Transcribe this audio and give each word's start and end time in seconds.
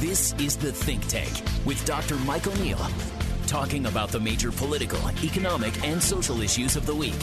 This 0.00 0.34
is 0.38 0.56
The 0.56 0.72
Think 0.72 1.06
Tank 1.06 1.30
with 1.64 1.84
Dr. 1.84 2.16
Mike 2.16 2.48
O'Neill, 2.48 2.84
talking 3.46 3.86
about 3.86 4.10
the 4.10 4.18
major 4.18 4.50
political, 4.50 4.98
economic, 5.22 5.84
and 5.86 6.02
social 6.02 6.40
issues 6.42 6.74
of 6.76 6.84
the 6.84 6.94
week. 6.94 7.18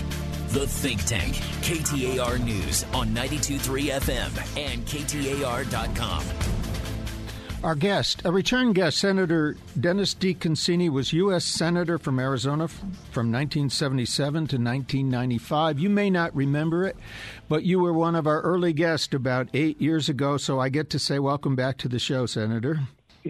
The 0.50 0.68
Think 0.68 1.04
Tank, 1.06 1.36
KTAR 1.62 2.44
News 2.44 2.86
on 2.94 3.10
92.3 3.10 4.00
FM 4.00 4.58
and 4.58 4.86
KTAR.com. 4.86 6.61
Our 7.64 7.76
guest, 7.76 8.24
a 8.26 8.32
return 8.32 8.74
guest, 8.74 8.98
Senator 8.98 9.56
Dennis 9.80 10.16
DeConcini, 10.16 10.90
was 10.90 11.14
U.S. 11.14 11.46
Senator 11.46 12.00
from 12.00 12.18
Arizona 12.18 12.68
from 12.68 13.32
1977 13.32 14.34
to 14.34 14.56
1995. 14.56 15.78
You 15.78 15.90
may 15.92 16.10
not 16.10 16.36
remember 16.36 16.86
it, 16.86 16.98
but 17.50 17.62
you 17.62 17.80
were 17.80 17.94
one 17.94 18.16
of 18.16 18.26
our 18.26 18.42
early 18.42 18.74
guests 18.74 19.14
about 19.14 19.48
eight 19.54 19.80
years 19.80 20.10
ago, 20.10 20.38
so 20.38 20.60
I 20.60 20.70
get 20.70 20.90
to 20.90 20.98
say 20.98 21.20
welcome 21.20 21.56
back 21.56 21.78
to 21.80 21.88
the 21.88 22.00
show, 22.00 22.26
Senator. 22.26 22.80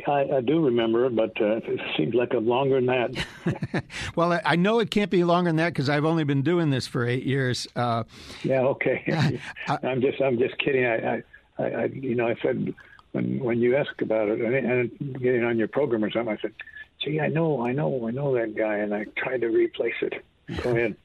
I, 0.07 0.37
I 0.37 0.39
do 0.41 0.63
remember 0.63 1.07
it, 1.07 1.15
but 1.15 1.34
uh, 1.41 1.57
it 1.57 1.81
seems 1.98 2.15
like 2.15 2.31
a 2.31 2.37
longer 2.37 2.75
than 2.75 2.85
that. 2.85 3.84
well, 4.15 4.31
I, 4.31 4.41
I 4.45 4.55
know 4.55 4.79
it 4.79 4.91
can't 4.91 5.11
be 5.11 5.25
longer 5.25 5.49
than 5.49 5.57
that 5.57 5.73
because 5.73 5.89
I've 5.89 6.05
only 6.05 6.23
been 6.23 6.41
doing 6.41 6.70
this 6.70 6.87
for 6.87 7.05
eight 7.05 7.25
years. 7.25 7.67
Uh, 7.75 8.05
yeah, 8.43 8.61
okay. 8.61 9.03
I, 9.67 9.77
am 9.84 9.99
just, 9.99 10.21
I'm 10.21 10.39
just 10.39 10.57
kidding. 10.57 10.85
I, 10.85 11.21
I, 11.59 11.85
you 11.93 12.15
know, 12.15 12.27
I 12.27 12.35
said 12.41 12.73
when 13.11 13.39
when 13.39 13.59
you 13.59 13.75
ask 13.75 14.01
about 14.01 14.29
it 14.29 14.41
and, 14.41 14.55
and 14.55 15.21
getting 15.21 15.43
on 15.43 15.57
your 15.57 15.67
program 15.67 16.03
or 16.03 16.11
something, 16.11 16.38
I 16.38 16.41
said, 16.41 16.53
"Gee, 17.01 17.20
I 17.20 17.27
know, 17.27 17.65
I 17.65 17.71
know, 17.71 18.07
I 18.07 18.11
know 18.11 18.34
that 18.35 18.55
guy," 18.55 18.77
and 18.77 18.93
I 18.93 19.05
tried 19.17 19.41
to 19.41 19.47
replace 19.47 19.95
it. 20.01 20.23
Go 20.63 20.71
ahead. 20.75 20.95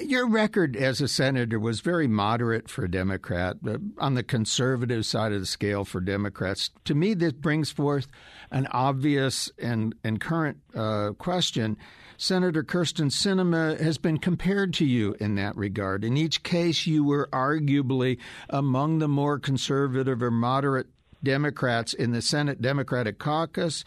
Your 0.00 0.28
record 0.28 0.76
as 0.76 1.00
a 1.00 1.08
senator 1.08 1.58
was 1.58 1.80
very 1.80 2.06
moderate 2.06 2.68
for 2.68 2.84
a 2.84 2.90
Democrat, 2.90 3.56
on 3.98 4.14
the 4.14 4.22
conservative 4.22 5.04
side 5.04 5.32
of 5.32 5.40
the 5.40 5.46
scale 5.46 5.84
for 5.84 6.00
Democrats. 6.00 6.70
To 6.84 6.94
me, 6.94 7.14
this 7.14 7.32
brings 7.32 7.70
forth 7.70 8.06
an 8.52 8.68
obvious 8.70 9.50
and, 9.58 9.94
and 10.04 10.20
current 10.20 10.58
uh, 10.74 11.12
question. 11.18 11.76
Senator 12.16 12.62
Kyrsten 12.62 13.10
Sinema 13.10 13.80
has 13.80 13.98
been 13.98 14.18
compared 14.18 14.72
to 14.74 14.84
you 14.84 15.16
in 15.18 15.34
that 15.34 15.56
regard. 15.56 16.04
In 16.04 16.16
each 16.16 16.44
case, 16.44 16.86
you 16.86 17.02
were 17.02 17.28
arguably 17.32 18.18
among 18.48 18.98
the 18.98 19.08
more 19.08 19.40
conservative 19.40 20.22
or 20.22 20.30
moderate 20.30 20.86
Democrats 21.22 21.92
in 21.92 22.12
the 22.12 22.22
Senate 22.22 22.60
Democratic 22.60 23.18
caucus. 23.18 23.84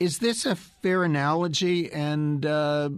Is 0.00 0.18
this 0.18 0.44
a 0.44 0.56
fair 0.56 1.04
analogy? 1.04 1.90
And 1.92 2.44
uh, 2.44 2.90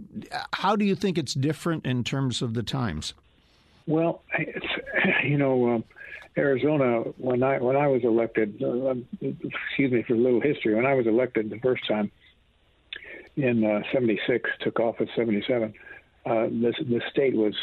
how 0.55 0.77
do 0.77 0.85
you 0.85 0.95
think 0.95 1.19
it's 1.19 1.35
different 1.35 1.85
in 1.85 2.05
terms 2.05 2.43
of 2.43 2.55
the 2.55 2.63
times? 2.63 3.15
Well, 3.87 4.23
you 5.25 5.39
know, 5.39 5.75
um, 5.75 5.85
Arizona 6.37 7.01
when 7.19 7.43
I 7.43 7.59
when 7.59 7.77
I 7.77 7.87
was 7.87 8.03
elected. 8.05 8.63
Uh, 8.63 8.95
excuse 9.21 9.93
me 9.93 10.03
for 10.03 10.15
a 10.15 10.19
little 10.19 10.41
history. 10.41 10.75
When 10.75 10.87
I 10.87 10.95
was 10.95 11.07
elected 11.07 11.51
the 11.51 11.59
first 11.61 11.87
time 11.87 12.11
in 13.37 13.85
'76, 13.93 14.51
uh, 14.51 14.65
took 14.65 14.81
office 14.81 15.09
'77. 15.17 15.73
Uh, 16.25 16.33
the 16.47 16.75
the 16.81 17.01
state 17.11 17.35
was 17.35 17.55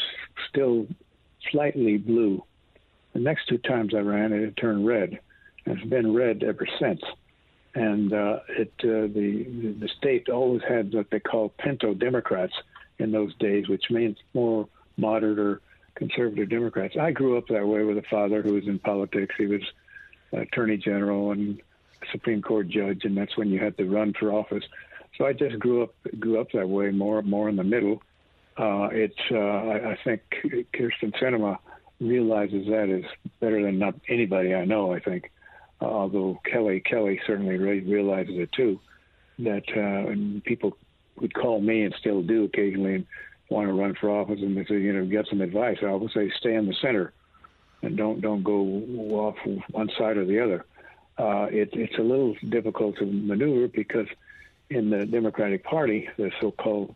still 0.48 0.86
slightly 1.50 1.98
blue. 1.98 2.42
The 3.12 3.20
next 3.20 3.46
two 3.48 3.58
times 3.58 3.94
I 3.94 4.00
ran, 4.00 4.32
it 4.32 4.42
had 4.42 4.56
turned 4.56 4.86
red. 4.86 5.20
It's 5.66 5.84
been 5.84 6.14
red 6.14 6.42
ever 6.42 6.66
since. 6.78 7.00
And 7.74 8.12
uh, 8.12 8.40
it 8.48 8.72
uh, 8.80 9.08
the 9.12 9.74
the 9.80 9.88
state 9.88 10.28
always 10.28 10.62
had 10.62 10.94
what 10.94 11.10
they 11.10 11.20
call 11.20 11.48
pinto 11.58 11.94
Democrats 11.94 12.54
in 12.98 13.10
those 13.10 13.34
days, 13.36 13.68
which 13.68 13.90
means 13.90 14.16
more 14.32 14.68
moderate 14.96 15.38
or 15.40 15.60
conservative 15.96 16.48
Democrats. 16.48 16.96
I 16.96 17.10
grew 17.10 17.36
up 17.36 17.48
that 17.48 17.66
way 17.66 17.82
with 17.82 17.98
a 17.98 18.02
father 18.02 18.42
who 18.42 18.54
was 18.54 18.66
in 18.66 18.78
politics. 18.78 19.34
He 19.36 19.46
was 19.46 19.62
attorney 20.32 20.76
general 20.76 21.32
and 21.32 21.60
Supreme 22.12 22.42
Court 22.42 22.68
judge, 22.68 23.04
and 23.04 23.16
that's 23.16 23.36
when 23.36 23.48
you 23.48 23.58
had 23.58 23.76
to 23.78 23.84
run 23.84 24.12
for 24.12 24.32
office. 24.32 24.64
So 25.16 25.26
I 25.26 25.32
just 25.32 25.58
grew 25.58 25.82
up 25.82 25.94
grew 26.18 26.40
up 26.40 26.52
that 26.52 26.68
way, 26.68 26.90
more 26.90 27.22
more 27.22 27.48
in 27.48 27.56
the 27.56 27.64
middle. 27.64 28.02
Uh, 28.56 28.88
it's 28.92 29.18
uh, 29.30 29.36
I, 29.36 29.92
I 29.92 29.98
think 30.04 30.22
Kyrsten 30.72 31.12
Sinema 31.20 31.58
realizes 32.00 32.66
that 32.68 32.88
is 32.88 33.04
better 33.40 33.62
than 33.62 33.78
not 33.78 33.94
anybody 34.08 34.54
I 34.54 34.64
know. 34.64 34.92
I 34.92 35.00
think 35.00 35.30
although 35.84 36.40
Kelly 36.44 36.80
Kelly 36.80 37.20
certainly 37.26 37.56
re- 37.56 37.80
realizes 37.80 38.36
it 38.38 38.52
too, 38.52 38.80
that 39.40 39.64
uh, 39.76 40.40
people 40.44 40.76
would 41.20 41.34
call 41.34 41.60
me 41.60 41.82
and 41.82 41.94
still 41.98 42.22
do 42.22 42.44
occasionally 42.44 42.96
and 42.96 43.06
want 43.50 43.68
to 43.68 43.72
run 43.72 43.94
for 43.94 44.10
office 44.10 44.40
and 44.40 44.56
they 44.56 44.64
say, 44.64 44.80
you 44.80 44.92
know, 44.92 45.04
get 45.04 45.26
some 45.28 45.40
advice. 45.40 45.78
I 45.82 45.86
always 45.86 46.12
say, 46.12 46.30
stay 46.38 46.54
in 46.54 46.66
the 46.66 46.74
center 46.74 47.12
and 47.82 47.96
don't 47.96 48.20
don't 48.20 48.42
go 48.42 48.82
off 49.12 49.36
one 49.70 49.90
side 49.98 50.16
or 50.16 50.24
the 50.24 50.40
other. 50.40 50.64
Uh, 51.16 51.46
it, 51.50 51.70
it's 51.72 51.98
a 51.98 52.02
little 52.02 52.34
difficult 52.48 52.96
to 52.96 53.06
maneuver 53.06 53.68
because 53.68 54.08
in 54.70 54.90
the 54.90 55.06
Democratic 55.06 55.62
Party, 55.62 56.08
the 56.16 56.32
so-called 56.40 56.94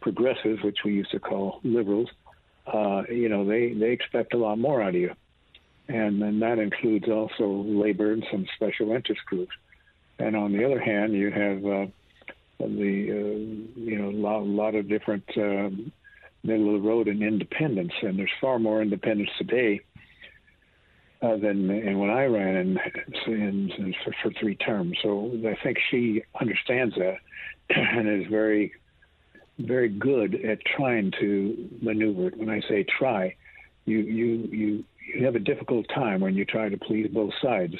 progressives, 0.00 0.62
which 0.62 0.78
we 0.84 0.92
used 0.92 1.10
to 1.10 1.18
call 1.18 1.58
liberals, 1.64 2.08
uh, 2.66 3.02
you 3.08 3.28
know, 3.28 3.44
they 3.44 3.72
they 3.72 3.90
expect 3.90 4.34
a 4.34 4.38
lot 4.38 4.58
more 4.58 4.82
out 4.82 4.90
of 4.90 4.94
you 4.94 5.14
and 5.88 6.20
then 6.20 6.40
that 6.40 6.58
includes 6.58 7.08
also 7.08 7.46
labor 7.46 8.12
and 8.12 8.26
some 8.30 8.46
special 8.54 8.92
interest 8.92 9.22
groups. 9.26 9.52
And 10.18 10.36
on 10.36 10.52
the 10.52 10.64
other 10.64 10.80
hand, 10.80 11.14
you 11.14 11.30
have 11.30 11.64
uh, 11.64 11.86
the 12.58 13.10
uh, 13.10 13.80
you 13.80 13.98
know 13.98 14.10
a 14.10 14.18
lot, 14.18 14.46
lot 14.46 14.74
of 14.74 14.88
different 14.88 15.24
uh, 15.36 15.70
middle 16.42 16.74
of 16.74 16.82
the 16.82 16.88
road 16.88 17.08
and 17.08 17.22
independents, 17.22 17.94
and 18.02 18.18
there's 18.18 18.30
far 18.40 18.58
more 18.58 18.82
independents 18.82 19.32
today 19.38 19.80
uh, 21.22 21.36
than 21.36 21.70
and 21.70 21.98
when 21.98 22.10
I 22.10 22.24
ran 22.26 22.56
in, 22.56 22.78
in, 23.26 23.72
in 23.78 23.94
for, 24.04 24.14
for, 24.22 24.30
three 24.38 24.56
terms. 24.56 24.98
So 25.02 25.32
I 25.46 25.56
think 25.62 25.78
she 25.90 26.22
understands 26.40 26.94
that 26.96 27.18
and 27.70 28.08
is 28.08 28.28
very 28.28 28.72
very 29.58 29.88
good 29.88 30.34
at 30.44 30.64
trying 30.64 31.12
to 31.20 31.70
maneuver. 31.80 32.28
It. 32.28 32.38
When 32.38 32.50
I 32.50 32.60
say 32.68 32.84
try, 32.84 33.36
you 33.84 33.98
you 33.98 34.48
you 34.50 34.84
you 35.14 35.24
have 35.24 35.36
a 35.36 35.40
difficult 35.40 35.86
time 35.94 36.20
when 36.20 36.34
you 36.34 36.44
try 36.44 36.68
to 36.68 36.76
please 36.76 37.08
both 37.12 37.32
sides, 37.40 37.74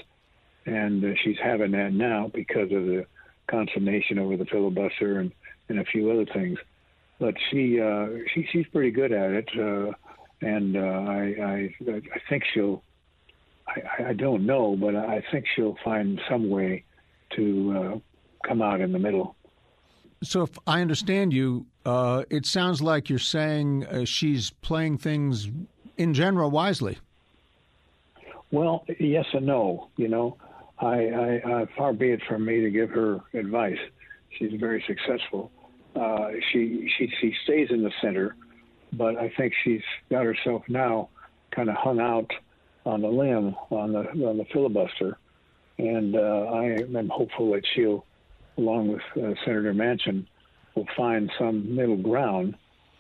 and 0.67 1.05
uh, 1.05 1.09
she's 1.23 1.37
having 1.43 1.73
that 1.73 1.93
now 1.93 2.31
because 2.33 2.73
of 2.73 2.87
the 2.87 3.07
consummation 3.49 4.19
over 4.19 4.37
the 4.37 4.45
filibuster 4.47 5.21
and, 5.21 5.33
and 5.69 5.79
a 5.79 5.85
few 5.85 6.11
other 6.11 6.27
things. 6.27 6.59
But 7.19 7.35
she 7.51 7.81
uh, 7.81 8.07
she 8.33 8.47
she's 8.53 8.67
pretty 8.69 8.91
good 8.91 9.13
at 9.13 9.31
it, 9.31 9.49
uh, 9.59 9.93
and 10.41 10.77
uh, 10.77 10.81
I, 10.81 11.35
I 11.43 11.75
I 11.93 12.21
think 12.29 12.45
she'll. 12.53 12.83
I, 13.67 14.09
I 14.09 14.13
don't 14.15 14.47
know, 14.47 14.77
but 14.77 14.97
I 14.97 15.23
think 15.31 15.45
she'll 15.55 15.77
find 15.85 16.19
some 16.31 16.49
way 16.49 16.85
to 17.37 17.77
uh, 17.77 18.47
come 18.47 18.63
out 18.63 18.81
in 18.81 18.93
the 18.93 18.99
middle. 18.99 19.37
So, 20.23 20.43
if 20.43 20.59
I 20.67 20.81
understand 20.81 21.33
you, 21.33 21.67
uh, 21.85 22.25
it 22.31 22.47
sounds 22.47 22.81
like 22.81 23.11
you're 23.11 23.19
saying 23.19 23.85
uh, 23.87 24.05
she's 24.05 24.51
playing 24.51 24.99
things 24.99 25.51
in 25.97 26.15
general 26.15 26.51
wisely. 26.51 26.99
Well, 28.51 28.85
yes 28.99 29.27
and 29.33 29.47
no. 29.47 29.89
You 29.97 30.09
know, 30.09 30.37
I, 30.79 30.87
I, 30.87 31.61
I 31.63 31.67
far 31.77 31.93
be 31.93 32.11
it 32.11 32.21
from 32.29 32.45
me 32.45 32.61
to 32.61 32.71
give 32.71 32.91
her 32.91 33.21
advice. 33.35 33.79
She's 34.39 34.53
very 34.59 34.83
successful. 34.87 35.51
Uh, 35.97 36.29
she 36.53 36.89
she 36.97 37.11
she 37.21 37.35
stays 37.45 37.69
in 37.71 37.83
the 37.83 37.91
center, 38.01 38.37
but 38.93 39.17
I 39.17 39.33
think 39.37 39.53
she's 39.65 39.83
got 40.11 40.25
herself 40.25 40.63
now 40.69 41.09
kind 41.51 41.69
of 41.69 41.77
hung 41.77 41.99
out 41.99 42.31
on 42.85 43.01
the 43.03 43.09
limb 43.09 43.57
on 43.71 43.93
the 43.93 44.01
on 44.27 44.37
the 44.39 44.45
filibuster, 44.53 45.19
and 45.79 46.15
uh, 46.15 46.19
I 46.53 46.65
am 46.97 47.09
hopeful 47.09 47.53
that 47.53 47.63
she'll, 47.75 48.05
along 48.59 48.89
with 48.89 49.03
uh, 49.17 49.35
Senator 49.45 49.73
Manchin, 49.75 50.27
will 50.75 50.87
find 50.97 51.31
some 51.39 51.75
middle 51.75 51.97
ground 51.97 52.55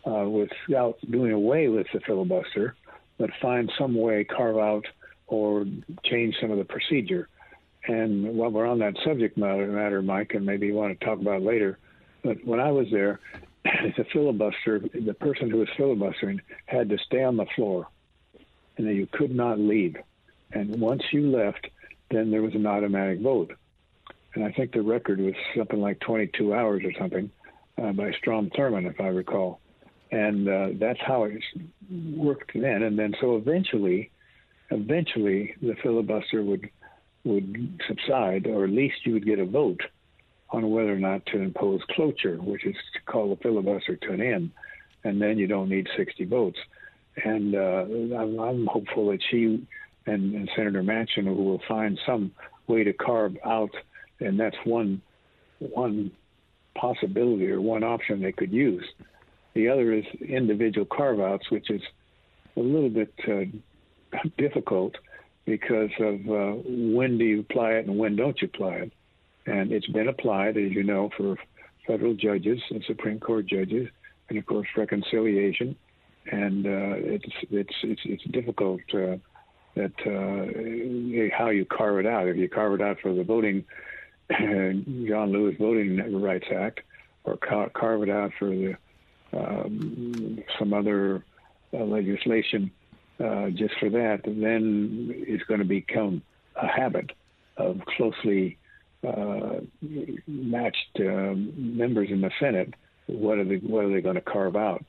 uh, 0.06 0.28
without 0.28 0.98
doing 1.10 1.32
away 1.32 1.68
with 1.68 1.86
the 1.92 2.00
filibuster, 2.00 2.74
but 3.18 3.30
find 3.40 3.70
some 3.78 3.94
way 3.94 4.24
carve 4.24 4.58
out 4.58 4.86
or 5.28 5.64
change 6.04 6.34
some 6.40 6.50
of 6.50 6.58
the 6.58 6.64
procedure. 6.64 7.28
And 7.86 8.36
while 8.36 8.50
we're 8.50 8.66
on 8.66 8.80
that 8.80 8.94
subject 9.04 9.38
matter, 9.38 9.66
matter, 9.66 10.02
Mike, 10.02 10.34
and 10.34 10.44
maybe 10.44 10.66
you 10.66 10.74
want 10.74 10.98
to 10.98 11.06
talk 11.06 11.20
about 11.20 11.42
later, 11.42 11.78
but 12.22 12.44
when 12.44 12.60
I 12.60 12.70
was 12.70 12.86
there, 12.90 13.20
the 13.64 14.04
filibuster, 14.12 14.80
the 14.80 15.14
person 15.14 15.50
who 15.50 15.58
was 15.58 15.68
filibustering 15.76 16.40
had 16.66 16.88
to 16.88 16.98
stay 16.98 17.22
on 17.22 17.36
the 17.36 17.46
floor, 17.56 17.88
and 18.76 18.86
you 18.86 19.06
could 19.10 19.34
not 19.34 19.58
leave. 19.58 19.96
And 20.52 20.80
once 20.80 21.02
you 21.12 21.30
left, 21.30 21.68
then 22.10 22.30
there 22.30 22.42
was 22.42 22.54
an 22.54 22.66
automatic 22.66 23.20
vote. 23.20 23.52
And 24.34 24.44
I 24.44 24.52
think 24.52 24.72
the 24.72 24.82
record 24.82 25.20
was 25.20 25.34
something 25.56 25.80
like 25.80 26.00
22 26.00 26.54
hours 26.54 26.82
or 26.84 26.92
something 26.98 27.30
uh, 27.82 27.92
by 27.92 28.12
Strom 28.12 28.50
Thurmond, 28.50 28.90
if 28.90 29.00
I 29.00 29.08
recall. 29.08 29.60
And 30.10 30.48
uh, 30.48 30.68
that's 30.74 31.00
how 31.00 31.24
it 31.24 31.42
worked 31.90 32.52
then. 32.54 32.82
And 32.82 32.98
then 32.98 33.14
so 33.20 33.36
eventually, 33.36 34.10
eventually 34.70 35.54
the 35.62 35.74
filibuster 35.82 36.42
would 36.42 36.68
would 37.24 37.80
subside, 37.86 38.46
or 38.46 38.64
at 38.64 38.70
least 38.70 39.04
you 39.04 39.12
would 39.12 39.26
get 39.26 39.38
a 39.38 39.44
vote 39.44 39.80
on 40.50 40.70
whether 40.70 40.92
or 40.94 40.98
not 40.98 41.26
to 41.26 41.40
impose 41.40 41.80
cloture, 41.90 42.36
which 42.36 42.64
is 42.64 42.76
to 42.94 43.00
call 43.10 43.30
the 43.30 43.42
filibuster 43.42 43.96
to 43.96 44.12
an 44.12 44.22
end, 44.22 44.50
and 45.04 45.20
then 45.20 45.36
you 45.36 45.46
don't 45.46 45.68
need 45.68 45.86
60 45.96 46.24
votes. 46.24 46.58
And 47.22 47.54
uh, 47.54 47.84
I'm, 48.16 48.38
I'm, 48.38 48.66
hopeful 48.66 49.10
that 49.10 49.20
she 49.30 49.66
and, 50.06 50.34
and 50.34 50.48
Senator 50.56 50.82
Manchin 50.82 51.24
will 51.24 51.60
find 51.68 51.98
some 52.06 52.30
way 52.66 52.84
to 52.84 52.92
carve 52.92 53.36
out, 53.44 53.70
and 54.20 54.38
that's 54.38 54.56
one 54.64 55.02
one 55.58 56.12
possibility 56.76 57.50
or 57.50 57.60
one 57.60 57.82
option 57.82 58.22
they 58.22 58.32
could 58.32 58.52
use. 58.52 58.84
The 59.54 59.68
other 59.68 59.92
is 59.92 60.04
individual 60.20 60.86
carve 60.86 61.20
outs, 61.20 61.50
which 61.50 61.68
is 61.68 61.82
a 62.56 62.60
little 62.60 62.90
bit 62.90 63.12
uh, 63.26 63.44
difficult 64.36 64.96
because 65.44 65.90
of 65.98 66.14
uh, 66.28 66.60
when 66.66 67.18
do 67.18 67.24
you 67.24 67.40
apply 67.40 67.70
it 67.72 67.86
and 67.86 67.98
when 67.98 68.16
don't 68.16 68.40
you 68.40 68.48
apply 68.52 68.74
it. 68.74 68.92
And 69.46 69.72
it's 69.72 69.86
been 69.86 70.08
applied, 70.08 70.58
as 70.58 70.72
you 70.72 70.82
know, 70.82 71.10
for 71.16 71.36
federal 71.86 72.14
judges 72.14 72.60
and 72.70 72.84
Supreme 72.86 73.18
Court 73.18 73.46
judges, 73.46 73.88
and 74.28 74.38
of 74.38 74.44
course 74.44 74.68
reconciliation. 74.76 75.74
And 76.30 76.66
uh, 76.66 76.94
it's 76.96 77.32
it's 77.50 77.74
it's 77.82 78.02
it's 78.04 78.24
difficult 78.24 78.80
uh, 78.92 79.16
that 79.74 79.94
uh, 80.04 81.34
how 81.34 81.48
you 81.48 81.64
carve 81.64 81.98
it 82.00 82.06
out. 82.06 82.28
If 82.28 82.36
you 82.36 82.48
carve 82.48 82.74
it 82.74 82.82
out 82.82 82.98
for 83.00 83.14
the 83.14 83.24
voting 83.24 83.64
John 84.30 85.32
Lewis 85.32 85.56
Voting 85.58 86.20
Rights 86.20 86.48
Act, 86.54 86.80
or 87.24 87.38
car- 87.38 87.70
carve 87.70 88.02
it 88.02 88.10
out 88.10 88.32
for 88.38 88.50
the 88.50 88.76
um, 89.32 90.42
some 90.58 90.74
other 90.74 91.24
uh, 91.72 91.84
legislation 91.84 92.70
uh, 93.22 93.50
just 93.50 93.74
for 93.78 93.90
that, 93.90 94.20
then 94.24 95.12
it's 95.26 95.44
going 95.44 95.60
to 95.60 95.66
become 95.66 96.22
a 96.56 96.66
habit 96.66 97.12
of 97.56 97.80
closely 97.86 98.58
uh, 99.06 99.60
matched 100.26 101.00
um, 101.00 101.52
members 101.76 102.10
in 102.10 102.20
the 102.20 102.30
Senate. 102.38 102.74
What 103.06 103.38
are 103.38 103.44
they 103.44 103.56
What 103.56 103.84
are 103.84 103.92
they 103.92 104.00
going 104.00 104.16
to 104.16 104.20
carve 104.20 104.56
out? 104.56 104.84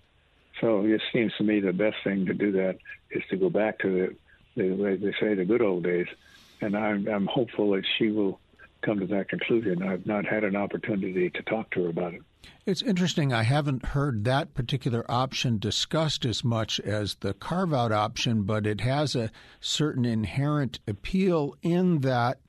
So 0.62 0.84
it 0.86 1.02
seems 1.14 1.34
to 1.38 1.44
me 1.44 1.60
the 1.60 1.74
best 1.74 1.98
thing 2.04 2.26
to 2.26 2.34
do 2.34 2.52
that 2.54 2.78
is 3.12 3.24
to 3.30 3.38
go 3.38 3.50
back 3.50 3.80
to 3.80 4.16
the, 4.56 4.62
the 4.62 4.72
way 4.74 4.96
they 4.96 5.14
say 5.20 5.34
the 5.34 5.46
good 5.46 5.62
old 5.62 5.84
days, 5.84 6.08
and 6.62 6.76
I'm, 6.76 7.08
I'm 7.08 7.28
hopeful 7.28 7.72
that 7.72 7.86
she 7.98 8.10
will 8.10 8.40
come 8.82 9.00
to 9.00 9.06
that 9.08 9.30
conclusion. 9.30 9.84
I've 9.84 10.06
not 10.06 10.26
had 10.26 10.44
an 10.44 10.56
opportunity 10.56 11.30
to 11.30 11.42
talk 11.44 11.72
to 11.72 11.84
her 11.84 11.90
about 11.90 12.14
it. 12.14 12.22
It's 12.66 12.82
interesting. 12.82 13.34
I 13.34 13.44
haven't 13.44 13.88
heard 13.88 14.26
that 14.26 14.54
particular 14.54 15.10
option 15.10 15.58
discussed 15.58 16.26
as 16.26 16.44
much 16.44 16.80
as 16.80 17.16
the 17.16 17.34
carve 17.34 17.74
out 17.74 17.92
option, 17.92 18.44
but 18.44 18.68
it 18.68 18.82
has 18.82 19.16
a 19.16 19.32
certain 19.60 20.06
inherent 20.06 20.80
appeal 20.88 21.56
in 21.62 22.02
that 22.02 22.40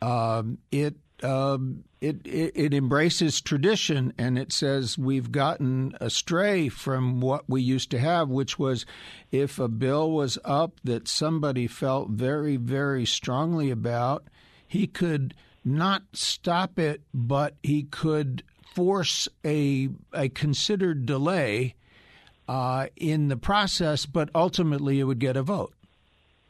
um, 0.00 0.58
it, 0.72 0.96
um, 1.22 1.84
it, 2.00 2.26
it 2.26 2.52
it 2.56 2.74
embraces 2.74 3.40
tradition 3.40 4.12
and 4.18 4.36
it 4.36 4.52
says 4.52 4.98
we've 4.98 5.30
gotten 5.30 5.96
astray 6.00 6.68
from 6.68 7.20
what 7.20 7.48
we 7.48 7.62
used 7.62 7.92
to 7.92 8.00
have, 8.00 8.28
which 8.28 8.58
was 8.58 8.84
if 9.30 9.60
a 9.60 9.68
bill 9.68 10.10
was 10.10 10.38
up 10.44 10.80
that 10.82 11.06
somebody 11.06 11.68
felt 11.68 12.10
very 12.10 12.56
very 12.56 13.06
strongly 13.06 13.70
about, 13.70 14.24
he 14.66 14.88
could 14.88 15.34
not 15.64 16.02
stop 16.12 16.78
it, 16.78 17.02
but 17.14 17.54
he 17.62 17.84
could 17.84 18.42
force 18.74 19.28
a 19.44 19.88
a 20.12 20.28
considered 20.28 21.06
delay 21.06 21.74
uh, 22.48 22.86
in 22.96 23.28
the 23.28 23.36
process, 23.36 24.06
but 24.06 24.30
ultimately 24.34 25.00
it 25.00 25.04
would 25.04 25.18
get 25.18 25.36
a 25.36 25.42
vote. 25.42 25.74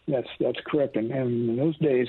That's 0.07 0.29
that's 0.41 0.59
correct. 0.67 0.97
And, 0.97 1.11
and 1.11 1.51
in 1.51 1.57
those 1.57 1.77
days, 1.79 2.09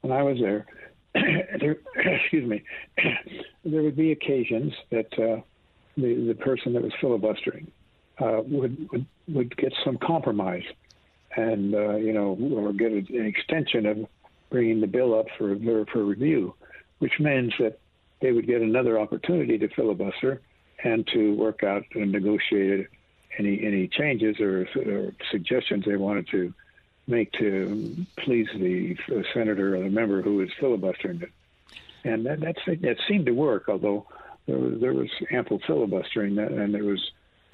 when 0.00 0.12
I 0.12 0.22
was 0.22 0.38
there, 0.40 0.66
there 1.14 1.76
excuse 1.96 2.48
me, 2.48 2.62
there 3.64 3.82
would 3.82 3.96
be 3.96 4.12
occasions 4.12 4.72
that 4.90 5.12
uh, 5.14 5.40
the 5.96 6.26
the 6.26 6.36
person 6.38 6.72
that 6.74 6.82
was 6.82 6.92
filibustering 7.00 7.70
uh, 8.18 8.40
would, 8.44 8.88
would 8.90 9.06
would 9.28 9.56
get 9.56 9.72
some 9.84 9.98
compromise, 9.98 10.64
and 11.36 11.74
uh, 11.74 11.96
you 11.96 12.12
know, 12.12 12.36
or 12.56 12.72
get 12.72 12.92
an 12.92 13.06
extension 13.26 13.86
of 13.86 13.98
bringing 14.50 14.80
the 14.80 14.86
bill 14.86 15.18
up 15.18 15.26
for 15.38 15.56
for 15.92 16.04
review, 16.04 16.54
which 16.98 17.18
means 17.18 17.52
that 17.58 17.78
they 18.24 18.32
would 18.32 18.46
get 18.46 18.62
another 18.62 18.98
opportunity 18.98 19.58
to 19.58 19.68
filibuster 19.68 20.40
and 20.82 21.06
to 21.08 21.34
work 21.34 21.62
out 21.62 21.84
and 21.94 22.10
negotiate 22.10 22.88
any 23.38 23.62
any 23.62 23.86
changes 23.86 24.40
or, 24.40 24.66
or 24.76 25.12
suggestions 25.30 25.84
they 25.84 25.96
wanted 25.96 26.26
to 26.30 26.54
make 27.06 27.30
to 27.32 27.94
please 28.16 28.48
the 28.54 28.96
senator 29.34 29.76
or 29.76 29.80
the 29.80 29.90
member 29.90 30.22
who 30.22 30.36
was 30.36 30.48
filibustering 30.58 31.20
it. 31.20 31.32
And 32.04 32.24
that 32.24 32.40
that's, 32.40 32.60
that 32.66 32.96
seemed 33.06 33.26
to 33.26 33.32
work, 33.32 33.68
although 33.68 34.06
there 34.46 34.56
was, 34.56 34.80
there 34.80 34.94
was 34.94 35.10
ample 35.30 35.60
filibustering 35.66 36.38
and 36.38 36.74
it 36.74 36.82
was 36.82 37.02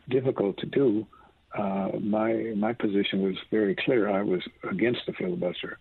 difficult 0.08 0.56
to 0.58 0.66
do. 0.66 1.04
Uh, 1.52 1.90
my 2.00 2.52
my 2.56 2.72
position 2.74 3.22
was 3.22 3.34
very 3.50 3.74
clear. 3.74 4.08
I 4.08 4.22
was 4.22 4.42
against 4.70 5.04
the 5.06 5.14
filibuster 5.14 5.80